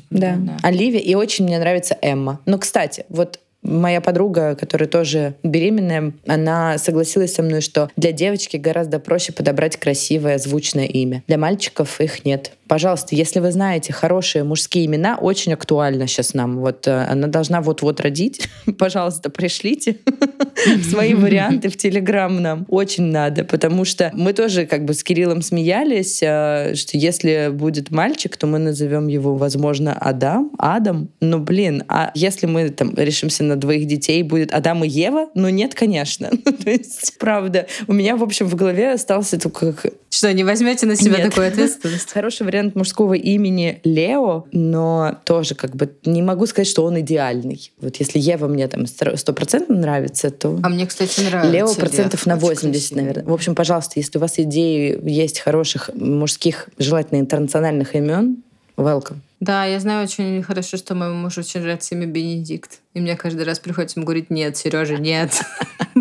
Да, 0.09 0.39
Оливия, 0.61 1.01
и 1.01 1.13
очень 1.13 1.43
мне 1.43 1.59
нравится 1.59 1.97
Эмма. 2.01 2.39
Но, 2.45 2.57
кстати, 2.57 3.05
вот 3.09 3.41
Моя 3.63 4.01
подруга, 4.01 4.55
которая 4.55 4.89
тоже 4.89 5.35
беременная, 5.41 6.11
она 6.27 6.77
согласилась 6.77 7.33
со 7.33 7.43
мной, 7.43 7.61
что 7.61 7.89
для 7.95 8.11
девочки 8.11 8.57
гораздо 8.57 8.99
проще 8.99 9.31
подобрать 9.31 9.77
красивое, 9.77 10.37
звучное 10.37 10.85
имя. 10.85 11.23
Для 11.27 11.37
мальчиков 11.37 12.01
их 12.01 12.25
нет. 12.25 12.51
Пожалуйста, 12.67 13.15
если 13.15 13.39
вы 13.39 13.51
знаете 13.51 13.91
хорошие 13.93 14.43
мужские 14.43 14.85
имена, 14.85 15.17
очень 15.17 15.53
актуально 15.53 16.07
сейчас 16.07 16.33
нам. 16.33 16.59
Вот 16.59 16.87
э, 16.87 17.05
она 17.09 17.27
должна 17.27 17.61
вот-вот 17.61 17.99
родить. 17.99 18.47
Пожалуйста, 18.79 19.29
пришлите 19.29 19.97
свои 20.89 21.13
варианты 21.13 21.69
в 21.69 21.77
Телеграм 21.77 22.41
нам. 22.41 22.65
Очень 22.69 23.05
надо, 23.05 23.43
потому 23.43 23.85
что 23.85 24.11
мы 24.13 24.33
тоже 24.33 24.65
как 24.65 24.85
бы 24.85 24.93
с 24.93 25.03
Кириллом 25.03 25.41
смеялись, 25.41 26.19
э, 26.21 26.73
что 26.75 26.97
если 26.97 27.49
будет 27.51 27.91
мальчик, 27.91 28.37
то 28.37 28.47
мы 28.47 28.59
назовем 28.59 29.07
его, 29.07 29.35
возможно, 29.35 29.93
Адам, 29.99 30.51
Адам. 30.57 31.09
Но, 31.19 31.39
блин, 31.39 31.83
а 31.89 32.11
если 32.15 32.47
мы 32.47 32.69
там 32.69 32.93
решимся 32.95 33.43
на 33.43 33.57
двоих 33.57 33.87
детей, 33.87 34.23
будет 34.23 34.53
Адам 34.53 34.83
и 34.83 34.87
Ева? 34.87 35.29
Ну, 35.35 35.49
нет, 35.49 35.75
конечно. 35.75 36.29
То 36.63 36.69
есть, 36.69 37.17
правда, 37.19 37.67
у 37.87 37.93
меня, 37.93 38.15
в 38.15 38.23
общем, 38.23 38.47
в 38.47 38.55
голове 38.55 38.93
остался 38.93 39.37
только... 39.39 39.75
Что, 40.09 40.31
не 40.31 40.43
возьмете 40.43 40.85
на 40.85 40.95
себя 40.95 41.17
такую 41.17 41.47
ответственность? 41.47 42.11
Хороший 42.11 42.45
вариант 42.45 42.62
мужского 42.73 43.13
имени 43.13 43.79
Лео, 43.83 44.45
но 44.51 45.17
тоже 45.25 45.55
как 45.55 45.75
бы 45.75 45.91
не 46.05 46.21
могу 46.21 46.45
сказать, 46.45 46.67
что 46.67 46.83
он 46.85 46.99
идеальный. 46.99 47.71
Вот 47.79 47.97
если 47.97 48.19
Ева 48.19 48.47
мне 48.47 48.67
там 48.67 48.85
стопроцентно 48.87 49.75
нравится, 49.75 50.29
то... 50.31 50.59
А 50.63 50.69
мне, 50.69 50.85
кстати, 50.85 51.21
нравится. 51.21 51.51
Лео 51.51 51.73
процентов 51.73 52.25
на 52.25 52.35
80, 52.35 52.95
наверное. 52.95 53.25
В 53.25 53.33
общем, 53.33 53.55
пожалуйста, 53.55 53.93
если 53.95 54.17
у 54.17 54.21
вас 54.21 54.39
идеи 54.39 54.99
есть 55.09 55.39
хороших 55.39 55.89
мужских, 55.93 56.69
желательно 56.77 57.19
интернациональных 57.19 57.95
имен, 57.95 58.37
welcome. 58.77 59.17
Да, 59.39 59.65
я 59.65 59.79
знаю 59.81 60.05
очень 60.05 60.41
хорошо, 60.41 60.77
что 60.77 60.95
моему 60.95 61.15
мужу 61.15 61.41
очень 61.41 61.59
нравится 61.59 61.95
имя 61.95 62.05
Бенедикт. 62.05 62.79
И 62.93 63.01
мне 63.01 63.17
каждый 63.17 63.43
раз 63.43 63.59
приходится 63.59 63.99
ему 63.99 64.05
говорить, 64.05 64.29
нет, 64.29 64.55
Сережа, 64.55 64.95
нет. 64.95 65.41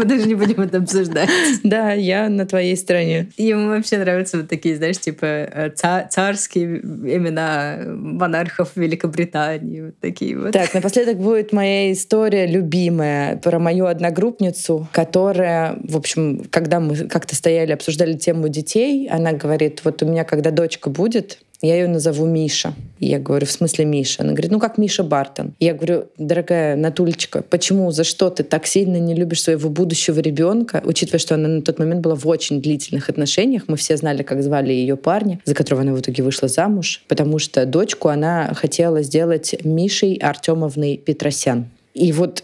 Мы 0.03 0.09
даже 0.09 0.27
не 0.27 0.35
будем 0.35 0.61
это 0.61 0.79
обсуждать. 0.79 1.31
Да, 1.63 1.93
я 1.93 2.29
на 2.29 2.45
твоей 2.45 2.77
стороне. 2.77 3.29
Ему 3.37 3.69
вообще 3.69 3.99
нравятся 3.99 4.39
вот 4.39 4.49
такие, 4.49 4.77
знаешь, 4.77 4.99
типа 4.99 5.25
э, 5.27 5.71
царские 6.11 6.79
имена 6.81 7.79
монархов 7.87 8.71
Великобритании. 8.75 9.83
Вот 9.83 9.95
такие 10.01 10.37
вот. 10.37 10.53
Так, 10.53 10.75
напоследок 10.75 11.19
будет 11.19 11.53
моя 11.53 11.93
история 11.93 12.47
любимая 12.47 13.37
про 13.37 13.59
мою 13.59 13.87
одногруппницу, 13.87 14.89
которая, 14.93 15.77
в 15.85 15.97
общем, 15.97 16.45
когда 16.51 16.81
мы 16.81 16.97
как-то 16.97 17.37
стояли, 17.37 17.73
обсуждали 17.73 18.15
тему 18.15 18.49
детей, 18.49 19.09
она 19.09 19.33
говорит, 19.33 19.83
вот 19.85 20.03
у 20.03 20.07
меня, 20.07 20.25
когда 20.25 20.51
дочка 20.51 20.91
будет, 20.91 21.39
я 21.63 21.77
ее 21.77 21.89
назову 21.89 22.27
Миша. 22.27 22.75
И 22.99 23.07
я 23.07 23.19
говорю, 23.19 23.47
в 23.47 23.51
смысле 23.51 23.85
Миша? 23.85 24.23
Она 24.23 24.33
говорит, 24.33 24.51
ну 24.51 24.59
как 24.59 24.79
Миша 24.79 25.05
Бартон. 25.05 25.55
Я 25.61 25.75
говорю, 25.75 26.07
дорогая 26.19 26.77
Натульчика, 26.77 27.43
почему, 27.43 27.91
за 27.93 28.05
что 28.05 28.31
ты 28.31 28.43
так 28.43 28.67
сильно 28.67 28.97
не 28.97 29.15
любишь 29.15 29.43
своего 29.43 29.71
будущего 29.71 30.19
ребенка, 30.19 30.83
учитывая, 30.85 31.21
что 31.21 31.37
она 31.37 31.49
на 31.49 31.63
тот 31.63 31.79
момент 31.79 32.01
была 32.01 32.17
в 32.17 32.27
очень 32.27 32.61
длительных 32.61 33.09
отношениях. 33.09 33.65
Мы 33.69 33.77
все 33.77 33.97
знали, 33.97 34.23
как 34.23 34.43
звали 34.43 34.73
ее 34.73 34.97
парня, 34.97 35.41
за 35.45 35.55
которого 35.55 35.83
она 35.83 35.93
в 35.93 36.01
итоге 36.01 36.23
вышла 36.23 36.49
замуж, 36.49 37.05
потому 37.09 37.39
что 37.39 37.65
дочку 37.65 38.09
она 38.09 38.53
хотела 38.55 39.03
сделать 39.03 39.55
Мишей 39.63 40.17
Артемовной 40.17 40.97
Петросян. 40.97 41.67
И 41.95 42.13
вот 42.13 42.43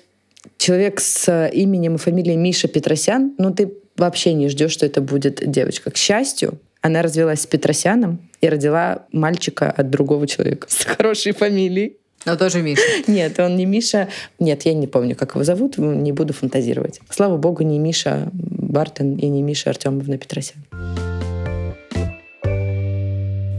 человек 0.58 1.00
с 1.00 1.48
именем 1.52 1.96
и 1.96 1.98
фамилией 1.98 2.36
Миша 2.36 2.68
Петросян, 2.68 3.34
ну 3.38 3.52
ты 3.52 3.72
вообще 3.96 4.32
не 4.32 4.48
ждешь, 4.48 4.72
что 4.72 4.86
это 4.86 5.00
будет 5.00 5.42
девочка. 5.44 5.90
К 5.90 5.96
счастью, 5.96 6.58
она 6.80 7.02
развелась 7.02 7.42
с 7.42 7.46
Петросяном 7.46 8.20
и 8.40 8.48
родила 8.48 9.06
мальчика 9.12 9.70
от 9.70 9.90
другого 9.90 10.26
человека 10.26 10.68
с 10.70 10.84
хорошей 10.84 11.32
фамилией. 11.32 11.96
Но 12.24 12.36
тоже 12.36 12.62
Миша. 12.62 12.82
Нет, 13.06 13.38
он 13.38 13.56
не 13.56 13.64
Миша. 13.64 14.08
Нет, 14.38 14.62
я 14.62 14.74
не 14.74 14.86
помню, 14.86 15.14
как 15.14 15.34
его 15.34 15.44
зовут, 15.44 15.78
не 15.78 16.12
буду 16.12 16.32
фантазировать. 16.32 17.00
Слава 17.10 17.36
богу, 17.36 17.62
не 17.62 17.78
Миша 17.78 18.28
Бартон 18.32 19.14
и 19.14 19.28
не 19.28 19.42
Миша 19.42 19.70
Артемовна 19.70 20.18
Петросян. 20.18 20.62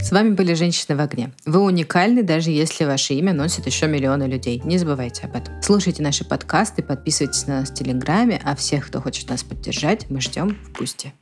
С 0.02 0.12
вами 0.12 0.32
были 0.32 0.56
«Женщины 0.56 0.96
в 0.96 1.02
огне». 1.02 1.32
Вы 1.46 1.62
уникальны, 1.62 2.24
даже 2.24 2.50
если 2.50 2.86
ваше 2.86 3.14
имя 3.14 3.32
носит 3.32 3.68
еще 3.68 3.86
миллионы 3.86 4.24
людей. 4.24 4.60
Не 4.66 4.80
забывайте 4.80 5.26
об 5.26 5.36
этом. 5.36 5.62
Слушайте 5.62 6.02
наши 6.02 6.26
подкасты, 6.26 6.82
подписывайтесь 6.82 7.46
на 7.46 7.60
нас 7.60 7.70
в 7.70 7.76
Телеграме, 7.76 8.42
а 8.44 8.56
всех, 8.56 8.88
кто 8.88 9.02
хочет 9.02 9.30
нас 9.30 9.44
поддержать, 9.44 10.10
мы 10.10 10.20
ждем 10.20 10.58
в 10.66 10.74
Пусте. 10.74 11.14